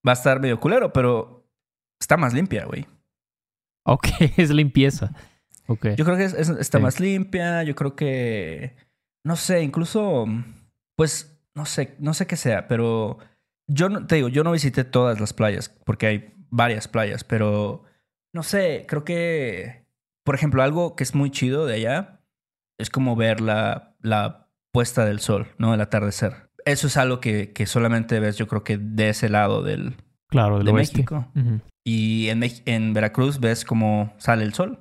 va 0.06 0.12
a 0.12 0.14
estar 0.14 0.40
medio 0.40 0.58
culero, 0.58 0.92
pero 0.92 1.46
está 2.00 2.16
más 2.16 2.32
limpia, 2.32 2.64
güey. 2.64 2.86
Ok, 3.84 4.06
es 4.36 4.50
limpieza. 4.50 5.12
Yo 5.96 6.04
creo 6.04 6.16
que 6.16 6.24
es- 6.24 6.35
es- 6.35 6.48
está 6.50 6.78
Sí. 6.78 6.83
más 6.83 7.00
limpia, 7.00 7.62
yo 7.62 7.74
creo 7.74 7.94
que, 7.96 8.74
no 9.24 9.37
sé, 9.37 9.62
incluso, 9.62 10.26
pues, 10.96 11.40
no 11.54 11.66
sé, 11.66 11.94
no 11.98 12.14
sé 12.14 12.26
qué 12.26 12.37
sea, 12.37 12.68
pero 12.68 13.18
yo 13.68 13.88
no, 13.88 14.06
te 14.06 14.16
digo, 14.16 14.28
yo 14.28 14.44
no 14.44 14.52
visité 14.52 14.85
todas 14.85 15.20
las 15.20 15.33
playas, 15.33 15.68
porque 15.85 16.06
hay 16.06 16.35
varias 16.50 16.88
playas, 16.88 17.24
pero, 17.24 17.85
no 18.33 18.42
sé, 18.42 18.85
creo 18.88 19.04
que, 19.04 19.85
por 20.24 20.35
ejemplo, 20.35 20.62
algo 20.62 20.96
que 20.96 21.04
es 21.04 21.14
muy 21.14 21.30
chido 21.30 21.66
de 21.66 21.74
allá 21.74 22.20
es 22.78 22.90
como 22.90 23.16
ver 23.16 23.40
la, 23.40 23.94
la 24.00 24.48
puesta 24.72 25.04
del 25.04 25.20
sol, 25.20 25.48
¿no? 25.59 25.74
El 25.74 25.80
atardecer. 25.80 26.50
Eso 26.64 26.87
es 26.87 26.96
algo 26.96 27.20
que, 27.20 27.52
que 27.52 27.66
solamente 27.66 28.20
ves, 28.20 28.37
yo 28.37 28.46
creo 28.46 28.62
que 28.64 28.78
de 28.78 29.09
ese 29.11 29.28
lado 29.28 29.62
del, 29.62 29.96
claro, 30.28 30.59
del 30.59 30.66
de 30.66 30.72
oeste. 30.72 30.96
México. 30.98 31.30
Y 31.85 32.28
en, 32.28 32.42
en 32.66 32.92
Veracruz 32.92 33.40
ves 33.40 33.64
cómo 33.64 34.12
sale 34.18 34.44
el 34.44 34.52
sol. 34.54 34.78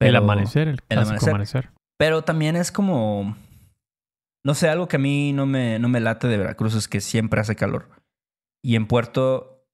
El 0.00 0.16
amanecer, 0.16 0.68
el, 0.68 0.80
el 0.88 0.98
amanecer. 0.98 1.30
amanecer. 1.30 1.70
Pero 1.98 2.22
también 2.22 2.56
es 2.56 2.70
como. 2.70 3.36
No 4.44 4.54
sé, 4.54 4.68
algo 4.68 4.86
que 4.86 4.96
a 4.96 5.00
mí 5.00 5.32
no 5.32 5.46
me, 5.46 5.78
no 5.78 5.88
me 5.88 6.00
late 6.00 6.28
de 6.28 6.38
Veracruz 6.38 6.74
es 6.74 6.88
que 6.88 7.00
siempre 7.00 7.40
hace 7.40 7.56
calor. 7.56 7.88
Y 8.62 8.76
en 8.76 8.86
Puerto, 8.86 9.66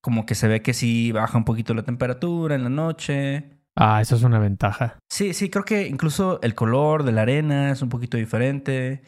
como 0.00 0.26
que 0.26 0.34
se 0.34 0.48
ve 0.48 0.62
que 0.62 0.74
sí 0.74 1.12
baja 1.12 1.38
un 1.38 1.44
poquito 1.44 1.74
la 1.74 1.84
temperatura 1.84 2.54
en 2.54 2.64
la 2.64 2.70
noche. 2.70 3.58
Ah, 3.76 4.00
eso 4.00 4.16
es 4.16 4.24
una 4.24 4.40
ventaja. 4.40 4.98
Sí, 5.08 5.34
sí, 5.34 5.50
creo 5.50 5.64
que 5.64 5.86
incluso 5.86 6.40
el 6.42 6.56
color 6.56 7.04
de 7.04 7.12
la 7.12 7.22
arena 7.22 7.70
es 7.70 7.80
un 7.80 7.88
poquito 7.88 8.16
diferente. 8.16 9.02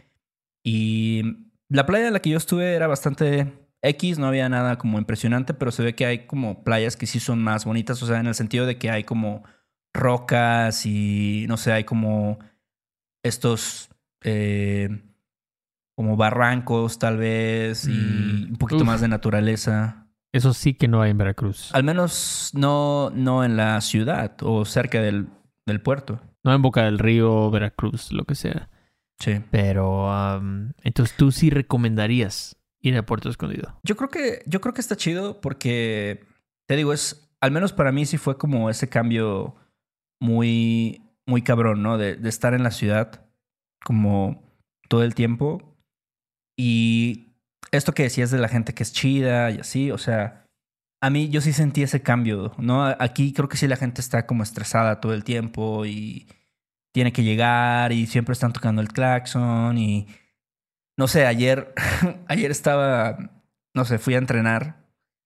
Y 0.64 1.48
la 1.68 1.86
playa 1.86 2.06
en 2.06 2.12
la 2.12 2.20
que 2.20 2.30
yo 2.30 2.36
estuve 2.36 2.74
era 2.74 2.86
bastante 2.86 3.52
X, 3.82 4.18
no 4.18 4.26
había 4.26 4.48
nada 4.48 4.78
como 4.78 4.98
impresionante, 4.98 5.54
pero 5.54 5.72
se 5.72 5.82
ve 5.82 5.94
que 5.94 6.06
hay 6.06 6.26
como 6.26 6.62
playas 6.62 6.96
que 6.96 7.06
sí 7.06 7.18
son 7.18 7.42
más 7.42 7.64
bonitas, 7.64 8.02
o 8.02 8.06
sea, 8.06 8.20
en 8.20 8.26
el 8.26 8.34
sentido 8.34 8.66
de 8.66 8.78
que 8.78 8.90
hay 8.90 9.04
como 9.04 9.42
rocas 9.92 10.86
y 10.86 11.46
no 11.48 11.56
sé, 11.56 11.72
hay 11.72 11.84
como 11.84 12.38
estos 13.22 13.90
eh, 14.22 14.88
como 15.96 16.16
barrancos 16.16 16.98
tal 16.98 17.16
vez 17.18 17.86
y 17.86 17.90
Mm, 17.92 18.50
un 18.52 18.56
poquito 18.56 18.82
uf. 18.82 18.86
más 18.86 19.00
de 19.00 19.08
naturaleza. 19.08 20.06
Eso 20.32 20.54
sí 20.54 20.74
que 20.74 20.88
no 20.88 21.02
hay 21.02 21.10
en 21.10 21.18
Veracruz. 21.18 21.70
Al 21.74 21.82
menos 21.84 22.50
no, 22.54 23.10
no 23.10 23.44
en 23.44 23.56
la 23.56 23.80
ciudad 23.80 24.36
o 24.42 24.64
cerca 24.64 25.00
del, 25.02 25.26
del 25.66 25.80
puerto. 25.82 26.20
No 26.44 26.54
en 26.54 26.62
Boca 26.62 26.84
del 26.84 26.98
Río, 26.98 27.50
Veracruz, 27.50 28.12
lo 28.12 28.24
que 28.24 28.34
sea. 28.34 28.70
Sí. 29.18 29.40
Pero, 29.50 30.08
entonces 30.82 31.14
tú 31.16 31.32
sí 31.32 31.50
recomendarías 31.50 32.56
ir 32.80 32.96
a 32.96 33.04
Puerto 33.04 33.28
Escondido. 33.28 33.78
Yo 33.82 33.96
creo 33.96 34.08
que, 34.08 34.42
yo 34.46 34.60
creo 34.62 34.72
que 34.72 34.80
está 34.80 34.96
chido 34.96 35.40
porque, 35.42 36.24
te 36.66 36.76
digo, 36.76 36.94
es, 36.94 37.30
al 37.40 37.50
menos 37.50 37.72
para 37.74 37.92
mí 37.92 38.06
sí 38.06 38.16
fue 38.16 38.38
como 38.38 38.70
ese 38.70 38.88
cambio 38.88 39.56
muy, 40.20 41.02
muy 41.26 41.42
cabrón, 41.42 41.82
¿no? 41.82 41.98
De, 41.98 42.18
estar 42.28 42.54
en 42.54 42.62
la 42.62 42.70
ciudad 42.70 43.26
como 43.84 44.42
todo 44.88 45.02
el 45.02 45.14
tiempo. 45.14 45.76
Y 46.58 47.34
esto 47.72 47.92
que 47.92 48.04
decías 48.04 48.30
de 48.30 48.38
la 48.38 48.48
gente 48.48 48.74
que 48.74 48.82
es 48.82 48.92
chida 48.92 49.50
y 49.50 49.60
así, 49.60 49.90
o 49.90 49.98
sea, 49.98 50.46
a 51.02 51.10
mí 51.10 51.30
yo 51.30 51.40
sí 51.40 51.52
sentí 51.52 51.82
ese 51.82 52.02
cambio, 52.02 52.52
¿no? 52.58 52.84
Aquí 52.84 53.32
creo 53.32 53.48
que 53.48 53.56
sí 53.56 53.66
la 53.68 53.76
gente 53.76 54.00
está 54.00 54.26
como 54.26 54.42
estresada 54.42 55.00
todo 55.00 55.14
el 55.14 55.24
tiempo 55.24 55.86
y 55.86 56.28
tiene 56.92 57.12
que 57.12 57.22
llegar 57.22 57.92
y 57.92 58.06
siempre 58.06 58.34
están 58.34 58.52
tocando 58.52 58.82
el 58.82 58.88
claxon 58.88 59.78
y 59.78 60.08
no 60.98 61.08
sé, 61.08 61.26
ayer 61.26 61.72
ayer 62.28 62.50
estaba 62.50 63.40
no 63.74 63.84
sé, 63.84 63.98
fui 63.98 64.14
a 64.14 64.18
entrenar 64.18 64.76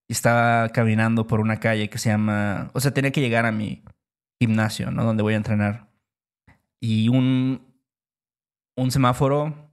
y 0.08 0.12
estaba 0.12 0.68
caminando 0.70 1.26
por 1.26 1.40
una 1.40 1.60
calle 1.60 1.88
que 1.88 1.98
se 1.98 2.10
llama, 2.10 2.70
o 2.74 2.80
sea, 2.80 2.92
tenía 2.92 3.10
que 3.10 3.20
llegar 3.20 3.46
a 3.46 3.52
mi 3.52 3.82
gimnasio, 4.46 4.90
¿no? 4.90 5.04
Donde 5.04 5.22
voy 5.22 5.34
a 5.34 5.38
entrenar. 5.38 5.90
Y 6.80 7.08
un 7.08 7.72
un 8.76 8.90
semáforo, 8.90 9.70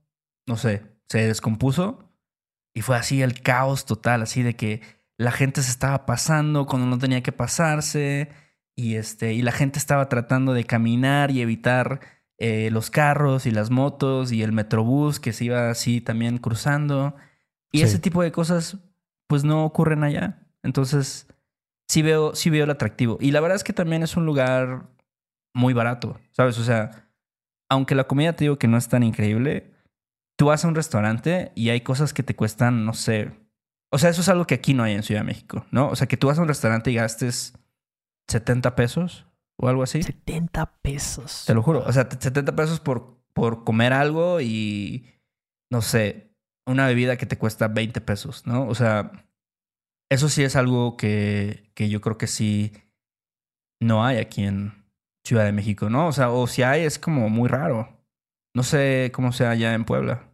no 0.48 0.58
sé, 0.58 0.84
se 1.10 1.26
descompuso 1.28 2.08
y 2.74 2.82
fue 2.82 2.96
así 2.98 3.22
el 3.22 3.42
caos 3.42 3.86
total, 3.86 4.22
así 4.22 4.44
de 4.44 4.56
que 4.56 4.82
la 5.18 5.32
gente 5.32 5.62
se 5.64 5.72
estaba 5.72 6.06
pasando 6.06 6.66
cuando 6.68 6.88
no 6.88 6.98
tenía 7.00 7.22
que 7.24 7.32
pasarse 7.32 8.30
y 8.76 8.96
este 8.96 9.34
y 9.34 9.42
la 9.42 9.52
gente 9.52 9.80
estaba 9.80 10.08
tratando 10.08 10.54
de 10.54 10.64
caminar 10.66 11.32
y 11.32 11.42
evitar 11.42 12.00
eh, 12.38 12.70
los 12.72 12.90
carros 12.90 13.46
y 13.46 13.52
las 13.52 13.70
motos 13.70 14.32
y 14.32 14.42
el 14.44 14.52
metrobús 14.52 15.20
que 15.20 15.34
se 15.34 15.46
iba 15.46 15.70
así 15.70 16.00
también 16.02 16.38
cruzando 16.38 17.16
y 17.72 17.80
Sí. 17.80 17.84
ese 17.84 18.00
tipo 18.00 18.24
de 18.24 18.32
cosas 18.32 18.78
pues 19.28 19.44
no 19.44 19.66
ocurren 19.66 20.04
allá 20.04 20.48
entonces 20.64 21.28
sí 21.92 22.02
veo 22.02 22.34
sí 22.36 22.50
veo 22.50 22.64
el 22.64 22.70
atractivo 22.72 23.18
y 23.20 23.32
la 23.32 23.42
verdad 23.42 23.56
es 23.58 23.64
que 23.64 23.74
también 23.74 24.02
es 24.04 24.16
un 24.16 24.26
lugar 24.26 24.88
muy 25.54 25.74
barato 25.74 26.20
sabes 26.32 26.58
o 26.58 26.64
sea 26.64 27.10
aunque 27.70 27.96
la 27.96 28.06
comida 28.06 28.34
te 28.34 28.46
digo 28.46 28.58
que 28.58 28.68
no 28.68 28.78
es 28.78 28.88
tan 28.88 29.04
increíble 29.04 29.74
tú 30.38 30.46
vas 30.48 30.64
a 30.64 30.68
un 30.68 30.76
restaurante 30.76 31.52
y 31.56 31.70
hay 31.70 31.82
cosas 31.82 32.14
que 32.14 32.24
te 32.24 32.36
cuestan 32.36 32.86
no 32.86 32.94
sé 32.94 33.32
o 33.92 33.98
sea 33.98 34.10
eso 34.10 34.22
es 34.22 34.30
algo 34.30 34.46
que 34.48 34.56
aquí 34.56 34.74
no 34.74 34.84
hay 34.84 34.94
en 34.94 35.04
Ciudad 35.04 35.22
de 35.22 35.28
México 35.28 35.66
no 35.72 35.90
o 35.90 35.96
sea 35.96 36.08
que 36.08 36.18
tú 36.18 36.28
vas 36.28 36.40
a 36.40 36.42
un 36.42 36.48
restaurante 36.48 36.92
y 36.92 36.96
gastes 36.96 37.54
70 38.30 38.76
pesos 38.76 39.26
o 39.58 39.68
algo 39.68 39.84
así 39.84 40.02
70 40.02 40.66
pesos. 40.82 41.44
te 41.46 41.54
lo 41.54 41.62
juro. 41.62 41.84
O 41.86 41.92
sea, 41.92 42.08
t- 42.10 42.18
70 42.20 42.56
pesos 42.56 42.80
por, 42.80 43.20
por 43.34 43.64
comer 43.64 43.94
algo 43.94 44.42
y, 44.42 45.06
no 45.70 45.82
sé, 45.82 46.32
una 46.66 46.88
bebida 46.88 47.18
que 47.18 47.28
te 47.28 47.38
cuesta 47.38 47.68
20 47.68 48.02
pesos, 48.02 48.48
¿no? 48.48 48.68
O 48.68 48.74
sea, 48.74 49.12
eso 50.12 50.28
sí 50.28 50.44
es 50.44 50.58
algo 50.58 50.98
que, 50.98 51.72
que 51.74 51.88
yo 51.88 52.02
creo 52.02 52.18
que 52.18 52.28
sí 52.28 52.74
no 53.80 54.04
hay 54.04 54.18
aquí 54.18 54.44
en 54.44 54.74
Ciudad 55.24 55.46
de 55.46 55.54
México, 55.54 55.90
¿no? 55.90 56.08
O 56.08 56.12
sea, 56.12 56.30
o 56.32 56.48
si 56.48 56.64
hay 56.64 56.82
es 56.82 57.00
como 57.00 57.30
muy 57.30 57.48
raro. 57.48 57.98
No 58.54 58.64
sé 58.64 59.12
cómo 59.14 59.32
sea 59.32 59.52
allá 59.52 59.74
en 59.74 59.86
Puebla. 59.86 60.28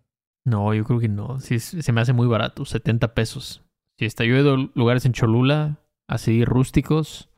No, 0.45 0.73
yo 0.73 0.83
creo 0.83 0.99
que 0.99 1.09
no. 1.09 1.39
Sí, 1.39 1.59
se 1.59 1.91
me 1.91 2.01
hace 2.01 2.13
muy 2.13 2.25
barato, 2.25 2.65
70 2.65 3.13
pesos. 3.13 3.63
Si 3.99 4.05
está 4.05 4.25
yo 4.25 4.35
he 4.35 4.39
ido 4.39 4.57
lugares 4.73 5.05
en 5.05 5.13
Cholula, 5.13 5.77
así 6.07 6.43
rústicos, 6.43 7.29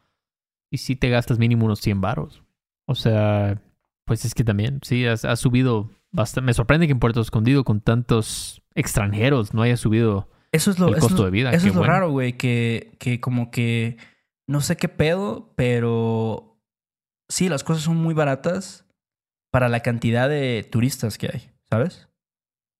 y 0.71 0.78
sí 0.78 0.95
te 0.95 1.10
gastas 1.10 1.39
mínimo 1.39 1.65
unos 1.65 1.82
100 1.82 1.99
varos. 1.99 2.41
O 2.86 2.95
sea, 2.95 3.62
pues 4.06 4.23
es 4.23 4.34
que 4.34 4.45
también, 4.45 4.80
sí, 4.84 5.06
ha 5.06 5.36
subido 5.36 5.89
bastante. 6.13 6.45
Me 6.45 6.54
sorprende 6.54 6.88
que 6.88 6.93
en 6.93 6.99
Puerto 6.99 7.19
Escondido, 7.19 7.65
con 7.65 7.82
tantos 7.82 8.62
extranjeros, 8.75 9.54
no 9.54 9.62
haya 9.62 9.75
subido 9.75 10.30
Eso 10.51 10.71
es 10.71 10.79
lo, 10.79 10.88
el 10.89 10.95
costo 10.99 11.15
es- 11.17 11.23
de 11.25 11.29
vida. 11.31 11.49
Eso 11.51 11.67
es 11.67 11.73
lo 11.75 11.79
bueno. 11.81 11.93
raro, 11.93 12.12
güey, 12.12 12.33
que, 12.33 12.95
que 12.99 13.19
como 13.21 13.51
que 13.51 13.97
no 14.47 14.62
sé 14.62 14.77
qué 14.77 14.89
pedo, 14.89 15.53
pero 15.55 16.59
sí, 17.29 17.49
las 17.49 17.63
cosas 17.63 17.83
son 17.83 17.97
muy 17.97 18.13
baratas 18.13 18.85
para 19.51 19.69
la 19.69 19.81
cantidad 19.81 20.27
de 20.29 20.67
turistas 20.69 21.17
que 21.17 21.27
hay, 21.27 21.51
¿sabes? 21.69 22.07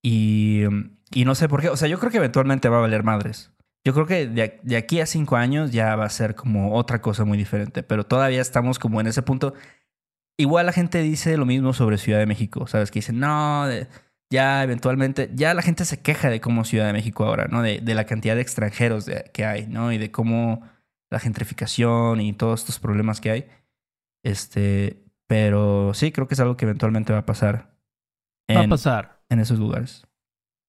Y, 0.04 0.64
y 1.12 1.26
no 1.26 1.36
sé 1.36 1.48
por 1.50 1.62
qué, 1.62 1.70
o 1.70 1.78
sea, 1.78 1.88
yo 1.88 2.00
creo 2.00 2.12
que 2.12 2.18
eventualmente 2.18 2.70
va 2.70 2.78
a 2.78 2.82
valer 2.82 3.04
madres. 3.04 3.52
Yo 3.86 3.94
creo 3.94 4.06
que 4.06 4.28
de, 4.28 4.60
de 4.62 4.78
aquí 4.78 5.00
a 5.00 5.06
cinco 5.06 5.36
años 5.36 5.72
ya 5.72 5.96
va 5.96 6.06
a 6.06 6.10
ser 6.10 6.36
como 6.36 6.74
otra 6.76 7.02
cosa 7.02 7.24
muy 7.26 7.38
diferente, 7.38 7.82
pero 7.84 8.06
todavía 8.06 8.42
estamos 8.42 8.78
como 8.80 9.00
en 9.02 9.08
ese 9.08 9.22
punto. 9.22 9.54
Igual 10.38 10.66
la 10.66 10.72
gente 10.74 11.02
dice 11.02 11.38
lo 11.38 11.46
mismo 11.46 11.74
sobre 11.74 11.98
Ciudad 11.98 12.20
de 12.20 12.26
México, 12.26 12.66
¿sabes? 12.68 12.92
Que 12.92 13.00
dicen, 13.00 13.20
no, 13.20 13.68
de- 13.68 13.88
ya 14.32 14.64
eventualmente, 14.64 15.30
ya 15.34 15.54
la 15.54 15.62
gente 15.62 15.86
se 15.86 16.02
queja 16.02 16.30
de 16.30 16.40
cómo 16.42 16.64
Ciudad 16.66 16.86
de 16.88 16.94
México 16.94 17.26
ahora, 17.26 17.48
¿no? 17.48 17.62
De, 17.62 17.80
de 17.80 17.96
la 17.96 18.06
cantidad 18.06 18.36
de 18.36 18.42
extranjeros 18.42 19.06
de- 19.06 19.30
que 19.34 19.46
hay, 19.46 19.68
¿no? 19.68 19.92
Y 19.92 19.98
de 19.98 20.12
cómo 20.12 20.68
la 21.12 21.20
gentrificación 21.20 22.22
y 22.22 22.34
todos 22.34 22.62
estos 22.62 22.80
problemas 22.80 23.20
que 23.22 23.32
hay. 23.32 23.48
Este, 24.24 25.04
pero 25.28 25.94
sí, 25.94 26.12
creo 26.12 26.28
que 26.28 26.34
es 26.34 26.40
algo 26.40 26.58
que 26.58 26.66
eventualmente 26.66 27.14
va 27.14 27.20
a 27.20 27.26
pasar 27.26 27.76
en, 28.48 28.58
Va 28.58 28.64
a 28.66 28.68
pasar. 28.68 29.24
en 29.30 29.40
esos 29.40 29.60
lugares. 29.60 30.06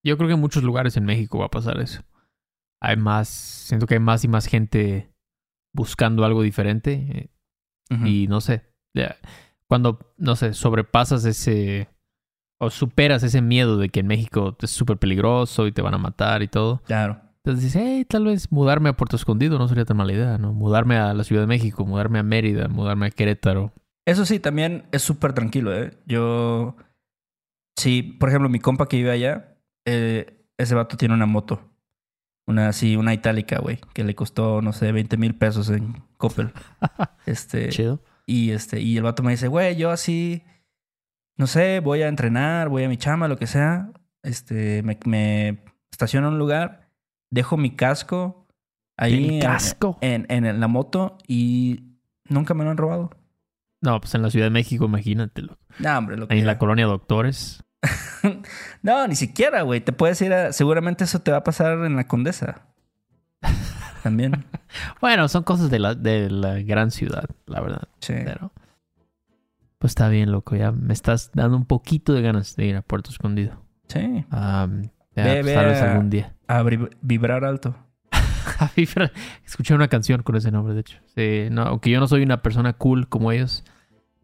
Yo 0.05 0.17
creo 0.17 0.29
que 0.29 0.35
en 0.35 0.41
muchos 0.41 0.63
lugares 0.63 0.97
en 0.97 1.05
México 1.05 1.39
va 1.39 1.47
a 1.47 1.51
pasar 1.51 1.79
eso. 1.81 2.03
Hay 2.83 2.97
más, 2.97 3.29
siento 3.29 3.87
que 3.87 3.95
hay 3.95 4.01
más 4.01 4.25
y 4.25 4.29
más 4.29 4.47
gente 4.47 5.13
buscando 5.75 6.25
algo 6.25 6.43
diferente. 6.43 6.93
eh. 6.93 7.31
Y 8.07 8.29
no 8.29 8.41
sé, 8.41 8.63
cuando, 9.67 10.15
no 10.17 10.37
sé, 10.37 10.55
sobrepasas 10.55 11.25
ese 11.25 11.89
o 12.61 12.69
superas 12.69 13.23
ese 13.23 13.41
miedo 13.41 13.79
de 13.79 13.89
que 13.89 14.01
en 14.01 14.07
México 14.07 14.55
es 14.61 14.71
súper 14.71 14.99
peligroso 14.99 15.67
y 15.67 15.73
te 15.73 15.81
van 15.81 15.95
a 15.95 15.99
matar 15.99 16.43
y 16.43 16.49
todo. 16.49 16.83
Claro. 16.85 17.19
Entonces 17.43 17.65
dices, 17.65 17.83
hey, 17.83 18.05
tal 18.07 18.27
vez 18.27 18.53
mudarme 18.53 18.91
a 18.91 18.97
Puerto 18.97 19.17
Escondido 19.17 19.59
no 19.59 19.67
sería 19.67 19.87
tan 19.87 19.97
mala 19.97 20.13
idea, 20.13 20.37
¿no? 20.37 20.53
Mudarme 20.53 20.99
a 20.99 21.15
la 21.15 21.25
Ciudad 21.25 21.43
de 21.43 21.47
México, 21.47 21.87
mudarme 21.87 22.19
a 22.19 22.23
Mérida, 22.23 22.69
mudarme 22.69 23.07
a 23.07 23.11
Querétaro. 23.11 23.73
Eso 24.05 24.27
sí, 24.27 24.41
también 24.41 24.85
es 24.93 25.01
súper 25.01 25.33
tranquilo, 25.33 25.75
¿eh? 25.75 25.95
Yo. 26.05 26.77
Sí, 27.77 28.03
por 28.03 28.29
ejemplo, 28.29 28.51
mi 28.51 28.59
compa 28.61 28.89
que 28.89 28.99
vive 28.99 29.11
allá, 29.11 29.57
eh, 29.87 30.45
ese 30.59 30.75
vato 30.75 30.99
tiene 30.99 31.15
una 31.15 31.25
moto. 31.25 31.63
Una 32.47 32.69
así, 32.69 32.95
una 32.95 33.15
itálica, 33.15 33.59
güey, 33.59 33.79
que 33.95 34.05
le 34.05 34.15
costó, 34.15 34.61
no 34.61 34.75
sé, 34.75 34.93
20 34.93 35.17
mil 35.17 35.35
pesos 35.35 35.71
en 35.71 36.03
Coppel. 36.19 36.53
este. 37.25 37.71
Chido. 37.71 38.03
Y 38.27 38.51
este, 38.51 38.83
y 38.83 38.99
el 38.99 39.03
vato 39.03 39.23
me 39.23 39.31
dice, 39.31 39.49
güey, 39.49 39.77
yo 39.77 39.91
así, 39.91 40.45
no 41.41 41.47
sé, 41.47 41.81
voy 41.81 42.03
a 42.03 42.09
entrenar, 42.09 42.69
voy 42.69 42.85
a 42.85 42.89
mi 42.91 42.99
chama, 42.99 43.27
lo 43.27 43.39
que 43.39 43.47
sea. 43.47 43.91
Este, 44.23 44.83
me, 44.83 44.99
me 45.07 45.65
estaciono 45.91 46.29
en 46.29 46.35
un 46.35 46.39
lugar, 46.39 46.91
dejo 47.31 47.57
mi 47.57 47.71
casco 47.75 48.47
ahí 48.99 49.25
El 49.25 49.31
en- 49.37 49.41
casco. 49.41 49.97
En, 50.03 50.27
en 50.29 50.61
la 50.61 50.69
moto 50.69 51.17
y 51.27 51.85
nunca 52.29 52.53
me 52.53 52.63
lo 52.65 52.71
han 52.71 52.77
robado. 52.77 53.11
No, 53.81 53.99
pues 53.99 54.15
en 54.15 54.21
la 54.21 54.31
Ciudad 54.31 54.45
de 54.47 54.51
México, 54.51 54.85
imagínatelo. 54.85 55.57
No, 55.79 55.97
hombre, 55.97 56.19
lo 56.19 56.29
que 56.29 56.35
Ahí 56.35 56.41
en 56.41 56.47
la 56.47 56.59
colonia 56.59 56.85
Doctores. 56.85 57.65
No, 58.83 59.09
ni 59.09 59.17
siquiera, 59.17 59.63
güey. 59.63 59.81
Te 59.81 59.93
puedes 59.95 60.21
ir 60.21 60.35
a. 60.35 60.53
Seguramente 60.53 61.05
eso 61.05 61.21
te 61.21 61.31
va 61.31 61.39
a 61.39 61.45
pasar 61.45 61.79
en 61.87 61.97
la 61.97 62.07
Condesa. 62.07 62.67
También. 64.03 64.45
Bueno, 65.01 65.27
son 65.29 65.43
cosas 65.43 65.71
de 65.71 65.79
la, 65.79 65.95
de 65.95 66.29
la 66.31 66.61
gran 66.61 66.91
ciudad, 66.91 67.25
la 67.47 67.63
verdad. 67.63 67.89
Sí. 68.01 68.13
Pero. 68.23 68.53
Pues 69.81 69.93
está 69.93 70.09
bien, 70.11 70.31
loco. 70.31 70.55
Ya 70.57 70.73
me 70.73 70.93
estás 70.93 71.31
dando 71.33 71.57
un 71.57 71.65
poquito 71.65 72.13
de 72.13 72.21
ganas 72.21 72.55
de 72.55 72.67
ir 72.67 72.77
a 72.77 72.83
Puerto 72.83 73.11
Escondido. 73.11 73.65
Sí. 73.89 74.27
Am, 74.31 74.83
ya, 75.17 75.25
Ve, 75.25 75.33
pues, 75.41 75.47
ve 75.47 75.55
tal 75.55 75.67
vez 75.67 75.81
a- 75.83 75.93
algún 75.93 76.11
día. 76.11 76.35
A 76.49 76.63
vibr- 76.63 76.95
vibrar 77.01 77.45
alto. 77.47 77.75
Escuché 79.47 79.75
una 79.75 79.89
canción 79.89 80.23
con 80.23 80.37
ese 80.37 80.51
nombre, 80.51 80.75
de 80.75 80.81
hecho. 80.81 80.99
Sí, 81.17 81.49
no, 81.51 81.63
aunque 81.63 81.89
yo 81.91 81.99
no 81.99 82.07
soy 82.09 82.23
una 82.23 82.43
persona 82.43 82.75
cool 82.75 83.09
como 83.09 83.33
ellos, 83.33 83.65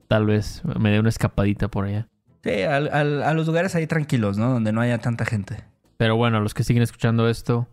tal 0.09 0.27
vez 0.27 0.63
me 0.79 0.91
dé 0.91 1.01
una 1.01 1.09
escapadita 1.09 1.69
por 1.69 1.87
allá. 1.87 2.07
Sí, 2.45 2.63
al- 2.63 2.91
al- 2.93 3.23
a 3.23 3.33
los 3.33 3.47
lugares 3.47 3.75
ahí 3.75 3.87
tranquilos, 3.87 4.37
¿no? 4.37 4.51
Donde 4.51 4.73
no 4.73 4.83
haya 4.83 4.99
tanta 4.99 5.25
gente. 5.25 5.65
Pero 5.97 6.17
bueno, 6.17 6.41
los 6.41 6.53
que 6.53 6.65
siguen 6.65 6.83
escuchando 6.83 7.31
esto, 7.31 7.67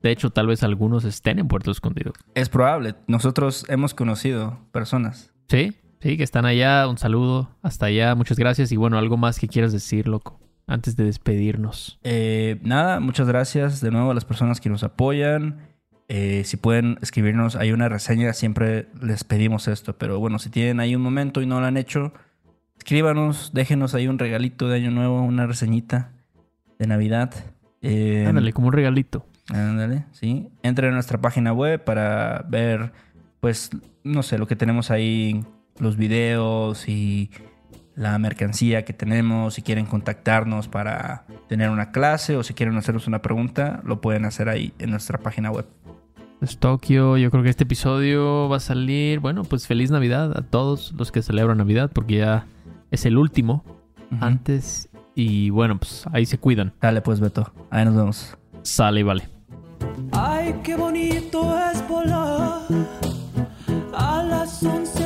de 0.00 0.12
hecho, 0.12 0.30
tal 0.30 0.46
vez 0.46 0.62
algunos 0.62 1.04
estén 1.04 1.40
en 1.40 1.48
Puerto 1.48 1.72
Escondido. 1.72 2.12
Es 2.36 2.48
probable. 2.48 2.94
Nosotros 3.08 3.64
hemos 3.68 3.94
conocido 3.94 4.60
personas. 4.70 5.32
Sí, 5.48 5.74
sí, 6.00 6.16
que 6.16 6.22
están 6.24 6.46
allá. 6.46 6.88
Un 6.88 6.98
saludo 6.98 7.50
hasta 7.62 7.86
allá. 7.86 8.14
Muchas 8.14 8.38
gracias. 8.38 8.72
Y 8.72 8.76
bueno, 8.76 8.98
algo 8.98 9.16
más 9.16 9.38
que 9.38 9.48
quieras 9.48 9.72
decir, 9.72 10.08
loco, 10.08 10.40
antes 10.66 10.96
de 10.96 11.04
despedirnos. 11.04 11.98
Eh, 12.02 12.58
nada, 12.62 13.00
muchas 13.00 13.28
gracias 13.28 13.80
de 13.80 13.90
nuevo 13.90 14.10
a 14.10 14.14
las 14.14 14.24
personas 14.24 14.60
que 14.60 14.68
nos 14.68 14.82
apoyan. 14.82 15.60
Eh, 16.08 16.42
si 16.44 16.56
pueden 16.56 16.98
escribirnos, 17.02 17.56
hay 17.56 17.72
una 17.72 17.88
reseña, 17.88 18.32
siempre 18.32 18.88
les 19.00 19.24
pedimos 19.24 19.66
esto, 19.66 19.98
pero 19.98 20.20
bueno, 20.20 20.38
si 20.38 20.50
tienen 20.50 20.78
ahí 20.78 20.94
un 20.94 21.02
momento 21.02 21.42
y 21.42 21.46
no 21.46 21.60
lo 21.60 21.66
han 21.66 21.76
hecho, 21.76 22.12
escríbanos, 22.78 23.50
déjenos 23.52 23.94
ahí 23.94 24.06
un 24.06 24.18
regalito 24.18 24.68
de 24.68 24.76
Año 24.76 24.92
Nuevo, 24.92 25.20
una 25.20 25.46
reseñita 25.46 26.12
de 26.78 26.86
Navidad. 26.86 27.34
Eh, 27.82 28.24
Ándale, 28.28 28.52
como 28.52 28.68
un 28.68 28.72
regalito. 28.72 29.26
Ándale, 29.48 30.04
sí. 30.12 30.48
Entren 30.62 30.92
a 30.92 30.94
nuestra 30.94 31.20
página 31.20 31.52
web 31.52 31.82
para 31.82 32.44
ver, 32.48 32.92
pues, 33.40 33.70
no 34.04 34.22
sé, 34.22 34.38
lo 34.38 34.46
que 34.46 34.54
tenemos 34.54 34.92
ahí, 34.92 35.44
los 35.78 35.96
videos 35.96 36.88
y 36.88 37.30
la 37.94 38.18
mercancía 38.18 38.84
que 38.84 38.92
tenemos. 38.92 39.54
Si 39.54 39.62
quieren 39.62 39.86
contactarnos 39.86 40.68
para 40.68 41.24
tener 41.48 41.70
una 41.70 41.90
clase 41.90 42.36
o 42.36 42.42
si 42.42 42.54
quieren 42.54 42.76
hacernos 42.76 43.06
una 43.06 43.22
pregunta, 43.22 43.80
lo 43.84 44.00
pueden 44.00 44.24
hacer 44.24 44.48
ahí 44.48 44.72
en 44.78 44.90
nuestra 44.90 45.18
página 45.18 45.50
web. 45.50 45.66
Es 46.40 46.58
Tokio. 46.58 47.16
Yo 47.16 47.30
creo 47.30 47.42
que 47.42 47.48
este 47.48 47.64
episodio 47.64 48.48
va 48.48 48.58
a 48.58 48.60
salir. 48.60 49.20
Bueno, 49.20 49.42
pues 49.44 49.66
feliz 49.66 49.90
Navidad 49.90 50.36
a 50.36 50.42
todos 50.42 50.92
los 50.92 51.10
que 51.10 51.22
celebran 51.22 51.58
Navidad, 51.58 51.90
porque 51.92 52.18
ya 52.18 52.46
es 52.90 53.06
el 53.06 53.16
último 53.16 53.64
antes. 54.20 54.88
Y 55.14 55.48
bueno, 55.48 55.78
pues 55.78 56.04
ahí 56.12 56.26
se 56.26 56.38
cuidan. 56.38 56.74
Dale, 56.80 57.00
pues, 57.00 57.20
Beto. 57.20 57.52
Ahí 57.70 57.86
nos 57.86 57.96
vemos. 57.96 58.36
Sale 58.62 59.00
y 59.00 59.02
vale. 59.02 59.28
Ay, 60.12 60.54
qué 60.62 60.76
bonito 60.76 61.58
es 61.70 61.88
volar 61.88 62.62
a 63.94 64.22
las 64.22 64.62
11 64.62 65.05